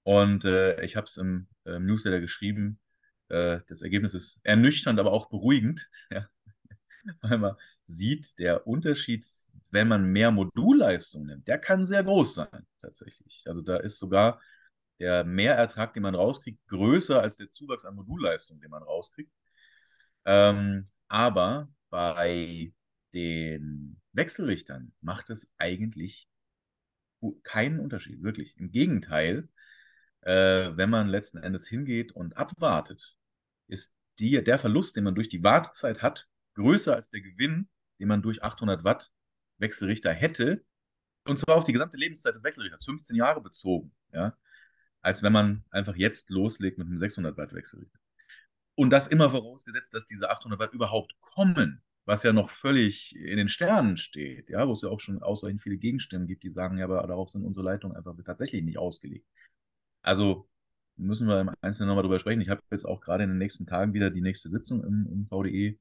Und 0.06 0.46
äh, 0.46 0.80
ich 0.84 0.96
habe 0.96 1.08
es 1.08 1.18
im, 1.18 1.48
im, 1.66 1.88
Newsletter 1.88 2.20
geschrieben. 2.20 2.80
Äh, 3.30 3.62
das 3.68 3.82
Ergebnis 3.82 4.14
ist 4.14 4.40
ernüchternd, 4.44 5.00
aber 5.00 5.12
auch 5.12 5.30
beruhigend, 5.30 5.90
ja? 6.12 6.30
weil 7.22 7.40
man 7.40 7.56
sieht, 7.88 8.38
der 8.38 8.68
Unterschied, 8.68 9.26
wenn 9.72 9.88
man 9.88 10.06
mehr 10.06 10.30
Modulleistung 10.30 11.26
nimmt, 11.26 11.48
der 11.48 11.58
kann 11.58 11.88
sehr 11.88 12.04
groß 12.04 12.36
sein, 12.36 12.68
tatsächlich. 12.82 13.44
Also 13.48 13.64
da 13.64 13.78
ist 13.78 13.98
sogar 13.98 14.40
der 15.00 15.24
Mehrertrag, 15.24 15.96
den 15.96 16.04
man 16.04 16.14
rauskriegt, 16.14 16.66
größer 16.68 17.20
als 17.20 17.38
der 17.38 17.50
Zuwachs 17.50 17.86
an 17.86 17.96
Modulleistung, 17.96 18.62
den 18.62 18.70
man 18.70 18.84
rauskriegt. 18.84 19.32
Ähm, 20.26 20.86
aber 21.08 21.68
bei 21.90 22.72
den 23.12 24.00
Wechselrichtern 24.14 24.94
macht 25.02 25.32
es 25.32 25.52
eigentlich 25.58 26.30
keinen 27.42 27.80
Unterschied, 27.80 28.22
wirklich. 28.22 28.56
Im 28.58 28.72
Gegenteil, 28.72 29.50
äh, 30.26 30.76
wenn 30.76 30.90
man 30.90 31.08
letzten 31.08 31.38
Endes 31.38 31.68
hingeht 31.68 32.12
und 32.12 32.36
abwartet, 32.36 33.16
ist 33.68 33.94
die, 34.20 34.44
der 34.44 34.60
Verlust, 34.60 34.96
den 34.96 35.04
man 35.04 35.16
durch 35.16 35.30
die 35.30 35.44
Wartezeit 35.44 36.02
hat, 36.02 36.28
größer 36.56 36.96
als 36.96 37.10
der 37.10 37.22
Gewinn, 37.22 37.70
den 38.00 38.08
man 38.08 38.22
durch 38.22 38.44
800 38.44 38.84
Watt 38.84 39.12
Wechselrichter 39.58 40.12
hätte. 40.12 40.64
Und 41.26 41.40
zwar 41.40 41.56
auf 41.56 41.64
die 41.64 41.74
gesamte 41.74 41.98
Lebenszeit 41.98 42.36
des 42.36 42.44
Wechselrichters, 42.44 42.86
15 42.86 43.16
Jahre 43.16 43.42
bezogen, 43.42 43.94
ja, 44.14 44.38
als 45.02 45.24
wenn 45.24 45.34
man 45.34 45.64
einfach 45.70 45.96
jetzt 45.96 46.30
loslegt 46.30 46.78
mit 46.78 46.88
einem 46.88 46.98
600 46.98 47.38
Watt 47.38 47.54
Wechselrichter. 47.54 48.00
Und 48.76 48.90
das 48.90 49.08
immer 49.08 49.30
vorausgesetzt, 49.30 49.94
dass 49.94 50.06
diese 50.06 50.30
800 50.30 50.60
Watt 50.60 50.74
überhaupt 50.74 51.16
kommen, 51.22 51.82
was 52.06 52.24
ja 52.24 52.34
noch 52.34 52.50
völlig 52.50 53.16
in 53.16 53.38
den 53.38 53.50
Sternen 53.50 53.98
steht, 53.98 54.50
ja, 54.50 54.68
wo 54.68 54.74
es 54.74 54.82
ja 54.82 54.90
auch 54.90 55.00
schon 55.00 55.24
ausreichend 55.24 55.62
viele 55.62 55.78
Gegenstimmen 55.78 56.28
gibt, 56.28 56.44
die 56.44 56.50
sagen, 56.50 56.78
ja, 56.78 56.86
aber 56.86 57.06
darauf 57.08 57.30
sind 57.30 57.44
unsere 57.44 57.66
Leitungen 57.66 57.98
einfach 57.98 58.16
tatsächlich 58.24 58.64
nicht 58.64 58.78
ausgelegt. 58.78 59.28
Also 60.06 60.48
müssen 60.98 61.28
wir 61.28 61.42
im 61.42 61.52
Einzelnen 61.62 61.90
nochmal 61.90 62.04
drüber 62.04 62.20
sprechen. 62.20 62.42
Ich 62.42 62.50
habe 62.50 62.62
jetzt 62.70 62.86
auch 62.86 63.02
gerade 63.02 63.24
in 63.24 63.32
den 63.32 63.40
nächsten 63.40 63.66
Tagen 63.66 63.94
wieder 63.94 64.12
die 64.12 64.22
nächste 64.22 64.50
Sitzung 64.50 64.84
im, 64.84 65.08
im 65.12 65.26
VDE. 65.26 65.80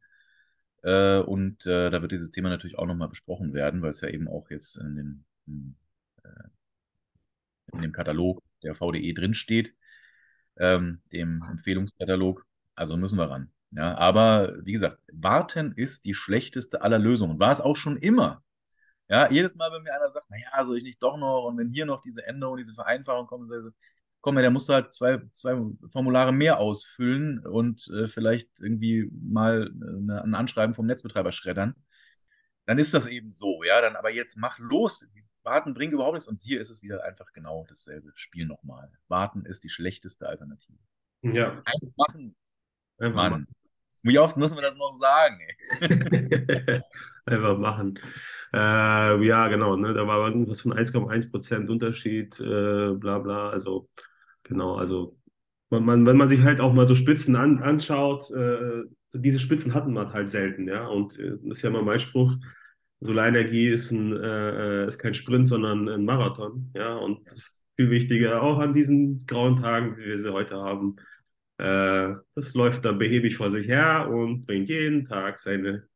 Äh, 0.83 1.19
und 1.21 1.67
äh, 1.67 1.91
da 1.91 2.01
wird 2.01 2.13
dieses 2.13 2.31
Thema 2.31 2.49
natürlich 2.49 2.79
auch 2.79 2.87
nochmal 2.87 3.09
besprochen 3.09 3.53
werden, 3.53 3.83
weil 3.83 3.91
es 3.91 4.01
ja 4.01 4.09
eben 4.09 4.27
auch 4.29 4.51
jetzt 4.51 4.79
in, 4.79 4.97
den, 4.97 5.25
in, 5.47 5.77
äh, 6.25 6.49
in 7.75 7.83
dem 7.83 7.93
Katalog 7.93 8.43
der 8.63 8.75
VDE 8.75 9.13
drinsteht, 9.13 9.75
ähm, 10.57 11.03
dem 11.13 11.43
Empfehlungskatalog. 11.43 12.47
Also 12.75 12.97
müssen 12.97 13.19
wir 13.19 13.31
ran. 13.31 13.53
Ja, 13.73 13.95
aber 13.97 14.55
wie 14.65 14.73
gesagt, 14.73 15.01
warten 15.13 15.73
ist 15.73 16.07
die 16.07 16.15
schlechteste 16.15 16.81
aller 16.81 16.99
Lösungen. 16.99 17.41
War 17.41 17.53
es 17.53 17.61
auch 17.61 17.77
schon 17.77 17.99
immer. 17.99 18.43
Ja, 19.09 19.31
jedes 19.31 19.55
Mal, 19.55 19.71
wenn 19.71 19.83
mir 19.83 19.95
einer 19.95 20.09
sagt, 20.09 20.31
naja, 20.31 20.65
soll 20.65 20.79
ich 20.79 20.85
nicht 20.85 21.03
doch 21.03 21.19
noch 21.19 21.45
und 21.45 21.59
wenn 21.59 21.71
hier 21.71 21.85
noch 21.85 22.03
diese 22.03 22.27
Änderung, 22.27 22.57
diese 22.57 22.73
Vereinfachung 22.73 23.27
kommt, 23.27 23.49
so, 23.49 23.71
komm, 24.25 24.37
der 24.37 24.51
muss 24.51 24.71
halt 24.71 24.95
zwei, 24.95 25.21
zwei 25.33 25.55
Formulare 25.87 26.33
mehr 26.33 26.59
ausfüllen 26.59 27.47
und 27.47 27.87
äh, 27.89 28.07
vielleicht 28.07 28.59
irgendwie 28.59 29.11
mal 29.13 29.71
eine, 29.71 30.25
ein 30.25 30.35
Anschreiben 30.35 30.75
vom 30.75 30.87
Netzbetreiber 30.87 31.31
schreddern. 31.31 31.75
Dann 32.65 32.79
ist 32.79 32.95
das 32.95 33.07
eben 33.07 33.33
so, 33.33 33.63
ja. 33.65 33.83
Dann 33.83 33.97
aber 33.97 34.11
jetzt 34.11 34.39
mach 34.39 34.59
los. 34.59 35.07
Warten 35.43 35.75
bringt 35.75 35.93
überhaupt 35.93 36.15
nichts. 36.15 36.27
Und 36.27 36.41
hier 36.41 36.59
ist 36.59 36.71
es 36.71 36.83
wieder 36.83 37.05
einfach 37.05 37.35
genau 37.35 37.67
dasselbe 37.69 38.13
Spiel 38.15 38.47
nochmal. 38.47 38.91
Warten 39.09 39.45
ist 39.45 39.63
die 39.63 39.69
schlechteste 39.69 40.27
Alternative. 40.27 40.79
Ja. 41.21 41.63
Einfach 41.67 41.95
machen. 41.95 42.35
Einfach 42.97 43.17
Mann. 43.17 43.31
Machen. 43.33 43.47
Wie 44.05 44.19
oft 44.19 44.39
müssen 44.39 44.57
wir 44.57 44.63
das 44.63 44.77
noch 44.77 44.93
sagen? 44.93 45.39
Einfach 47.27 47.59
machen. 47.59 47.99
Äh, 48.55 49.27
ja, 49.27 49.49
genau. 49.49 49.77
Ne? 49.77 49.93
Da 49.93 50.07
war 50.07 50.27
irgendwas 50.27 50.63
von 50.63 50.73
1,1% 50.73 51.69
Unterschied, 51.69 52.41
äh, 52.41 52.95
bla 52.95 53.19
bla. 53.19 53.51
Also, 53.51 53.91
genau. 54.45 54.75
Also, 54.77 55.19
man, 55.71 55.85
man, 55.85 56.07
wenn 56.07 56.17
man 56.17 56.29
sich 56.29 56.43
halt 56.43 56.61
auch 56.61 56.73
mal 56.73 56.87
so 56.87 56.95
Spitzen 56.95 57.37
an, 57.37 57.63
anschaut, 57.63 58.31
äh, 58.31 58.85
diese 59.13 59.41
Spitzen 59.41 59.75
hatten 59.75 59.93
man 59.93 60.13
halt 60.13 60.31
selten. 60.31 60.69
Ja, 60.69 60.87
und 60.87 61.19
äh, 61.19 61.31
das 61.43 61.59
ist 61.59 61.63
ja 61.63 61.71
mal 61.71 61.83
mein 61.83 62.01
Spruch. 62.01 62.35
Solarenergie 63.01 63.69
ist, 63.69 63.91
ein, 63.91 64.13
äh, 64.17 64.85
äh, 64.85 64.89
ist 64.89 64.99
kein 64.99 65.15
Sprint, 65.15 65.47
sondern 65.47 65.89
ein 65.89 66.05
Marathon. 66.05 66.71
Ja, 66.75 66.95
und 66.95 67.27
das 67.27 67.39
ist 67.39 67.65
viel 67.77 67.91
wichtiger 67.91 68.43
auch 68.43 68.59
an 68.59 68.73
diesen 68.73 69.27
grauen 69.27 69.61
Tagen, 69.61 69.97
wie 69.97 70.05
wir 70.07 70.19
sie 70.19 70.33
heute 70.33 70.57
haben 70.57 70.97
äh, 71.59 72.15
das 72.35 72.55
läuft 72.55 72.85
da 72.85 72.93
behäbig 72.93 73.37
vor 73.37 73.51
sich 73.51 73.69
her 73.69 74.09
und 74.11 74.47
bringt 74.47 74.69
jeden 74.69 75.05
Tag 75.05 75.39
seine, 75.39 75.87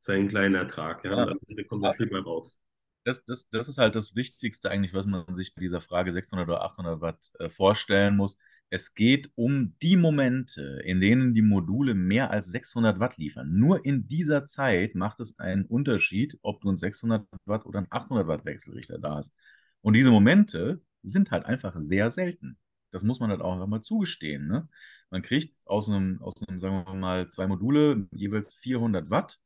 seinen 0.00 0.28
kleinen 0.28 0.54
Ertrag. 0.54 1.04
Ja, 1.04 1.10
ja. 1.10 1.24
Und 1.24 1.40
dann 1.48 1.66
kommt 1.66 1.84
das 1.84 1.96
viel 1.96 2.10
mehr 2.10 2.22
raus. 2.22 2.58
Das, 3.04 3.24
das, 3.24 3.48
das 3.48 3.68
ist 3.68 3.78
halt 3.78 3.94
das 3.94 4.14
Wichtigste 4.14 4.70
eigentlich, 4.70 4.92
was 4.92 5.06
man 5.06 5.24
sich 5.32 5.54
bei 5.54 5.60
dieser 5.62 5.80
Frage 5.80 6.12
600 6.12 6.46
oder 6.48 6.62
800 6.62 7.00
Watt 7.00 7.30
äh, 7.38 7.48
vorstellen 7.48 8.16
muss. 8.16 8.38
Es 8.70 8.94
geht 8.94 9.30
um 9.34 9.74
die 9.80 9.96
Momente, 9.96 10.82
in 10.84 11.00
denen 11.00 11.34
die 11.34 11.42
Module 11.42 11.94
mehr 11.94 12.30
als 12.30 12.48
600 12.48 13.00
Watt 13.00 13.16
liefern. 13.16 13.58
Nur 13.58 13.84
in 13.86 14.06
dieser 14.06 14.44
Zeit 14.44 14.94
macht 14.94 15.20
es 15.20 15.38
einen 15.38 15.64
Unterschied, 15.64 16.38
ob 16.42 16.60
du 16.60 16.68
einen 16.68 16.76
600 16.76 17.26
Watt 17.46 17.64
oder 17.64 17.78
einen 17.78 17.88
800 17.90 18.26
Watt 18.26 18.44
Wechselrichter 18.44 18.98
da 18.98 19.16
hast. 19.16 19.34
Und 19.80 19.94
diese 19.94 20.10
Momente 20.10 20.82
sind 21.02 21.30
halt 21.30 21.46
einfach 21.46 21.74
sehr 21.78 22.10
selten. 22.10 22.58
Das 22.90 23.02
muss 23.02 23.20
man 23.20 23.30
halt 23.30 23.40
auch 23.40 23.54
einfach 23.54 23.66
mal 23.66 23.82
zugestehen. 23.82 24.48
Ne? 24.48 24.68
Man 25.10 25.22
kriegt 25.22 25.56
aus 25.64 25.88
einem, 25.88 26.20
aus 26.22 26.34
einem, 26.46 26.60
sagen 26.60 26.84
wir 26.86 26.94
mal, 26.94 27.28
zwei 27.28 27.46
Module 27.46 28.06
jeweils 28.12 28.52
400 28.54 29.10
Watt. 29.10 29.38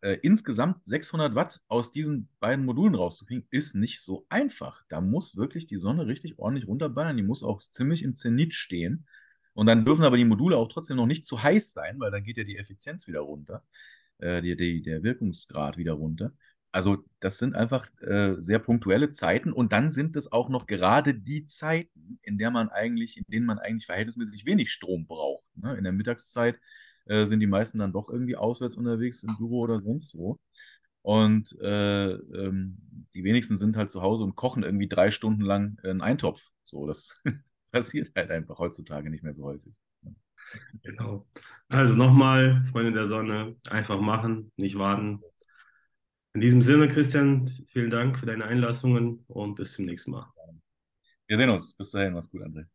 Äh, 0.00 0.18
insgesamt 0.22 0.84
600 0.84 1.34
Watt 1.34 1.60
aus 1.68 1.90
diesen 1.90 2.28
beiden 2.40 2.64
Modulen 2.64 2.94
rauszukriegen, 2.94 3.46
ist 3.50 3.74
nicht 3.74 4.00
so 4.00 4.26
einfach. 4.28 4.82
Da 4.88 5.00
muss 5.00 5.36
wirklich 5.36 5.66
die 5.66 5.76
Sonne 5.76 6.06
richtig 6.06 6.38
ordentlich 6.38 6.68
runterballern. 6.68 7.16
Die 7.16 7.22
muss 7.22 7.42
auch 7.42 7.60
ziemlich 7.60 8.02
im 8.02 8.14
Zenit 8.14 8.54
stehen. 8.54 9.06
Und 9.54 9.66
dann 9.66 9.84
dürfen 9.84 10.04
aber 10.04 10.16
die 10.16 10.24
Module 10.24 10.56
auch 10.56 10.68
trotzdem 10.68 10.96
noch 10.96 11.06
nicht 11.06 11.24
zu 11.24 11.42
heiß 11.42 11.72
sein, 11.72 11.98
weil 12.00 12.10
dann 12.10 12.24
geht 12.24 12.36
ja 12.36 12.44
die 12.44 12.58
Effizienz 12.58 13.06
wieder 13.06 13.20
runter, 13.20 13.64
äh, 14.18 14.42
die, 14.42 14.56
die, 14.56 14.82
der 14.82 15.02
Wirkungsgrad 15.02 15.76
wieder 15.76 15.92
runter. 15.92 16.32
Also 16.72 17.04
das 17.20 17.38
sind 17.38 17.54
einfach 17.54 17.88
äh, 18.00 18.34
sehr 18.38 18.58
punktuelle 18.58 19.12
Zeiten 19.12 19.52
und 19.52 19.72
dann 19.72 19.90
sind 19.92 20.16
es 20.16 20.32
auch 20.32 20.48
noch 20.48 20.66
gerade 20.66 21.14
die 21.14 21.46
Zeiten, 21.46 22.18
in 22.22 22.36
der 22.36 22.50
man 22.50 22.68
eigentlich, 22.68 23.16
in 23.16 23.24
denen 23.28 23.46
man 23.46 23.60
eigentlich 23.60 23.86
verhältnismäßig 23.86 24.44
wenig 24.44 24.72
Strom 24.72 25.06
braucht. 25.06 25.44
Ne? 25.56 25.76
In 25.76 25.84
der 25.84 25.92
Mittagszeit 25.92 26.58
äh, 27.06 27.24
sind 27.24 27.40
die 27.40 27.46
meisten 27.46 27.78
dann 27.78 27.92
doch 27.92 28.08
irgendwie 28.08 28.36
auswärts 28.36 28.76
unterwegs 28.76 29.22
im 29.22 29.36
Büro 29.36 29.60
oder 29.60 29.80
sonst 29.80 30.14
wo. 30.14 30.38
Und 31.02 31.54
äh, 31.60 32.12
ähm, 32.12 32.78
die 33.12 33.24
wenigsten 33.24 33.56
sind 33.56 33.76
halt 33.76 33.90
zu 33.90 34.00
Hause 34.02 34.24
und 34.24 34.36
kochen 34.36 34.62
irgendwie 34.62 34.88
drei 34.88 35.10
Stunden 35.10 35.42
lang 35.42 35.78
einen 35.82 36.00
Eintopf. 36.00 36.40
So, 36.64 36.86
das 36.86 37.20
passiert 37.72 38.10
halt 38.16 38.30
einfach 38.30 38.58
heutzutage 38.58 39.10
nicht 39.10 39.22
mehr 39.22 39.34
so 39.34 39.44
häufig. 39.44 39.74
Genau. 40.82 41.26
Also 41.68 41.94
nochmal, 41.94 42.64
Freunde 42.70 42.92
der 42.92 43.06
Sonne, 43.06 43.56
einfach 43.68 44.00
machen, 44.00 44.52
nicht 44.56 44.78
warten. 44.78 45.20
In 46.34 46.40
diesem 46.40 46.62
Sinne, 46.62 46.88
Christian, 46.88 47.48
vielen 47.68 47.90
Dank 47.90 48.18
für 48.18 48.26
deine 48.26 48.44
Einlassungen 48.44 49.24
und 49.28 49.54
bis 49.54 49.74
zum 49.74 49.84
nächsten 49.84 50.10
Mal. 50.12 50.26
Wir 51.26 51.36
sehen 51.36 51.50
uns. 51.50 51.74
Bis 51.74 51.90
dahin, 51.90 52.12
mach's 52.12 52.30
gut, 52.30 52.42
André. 52.42 52.66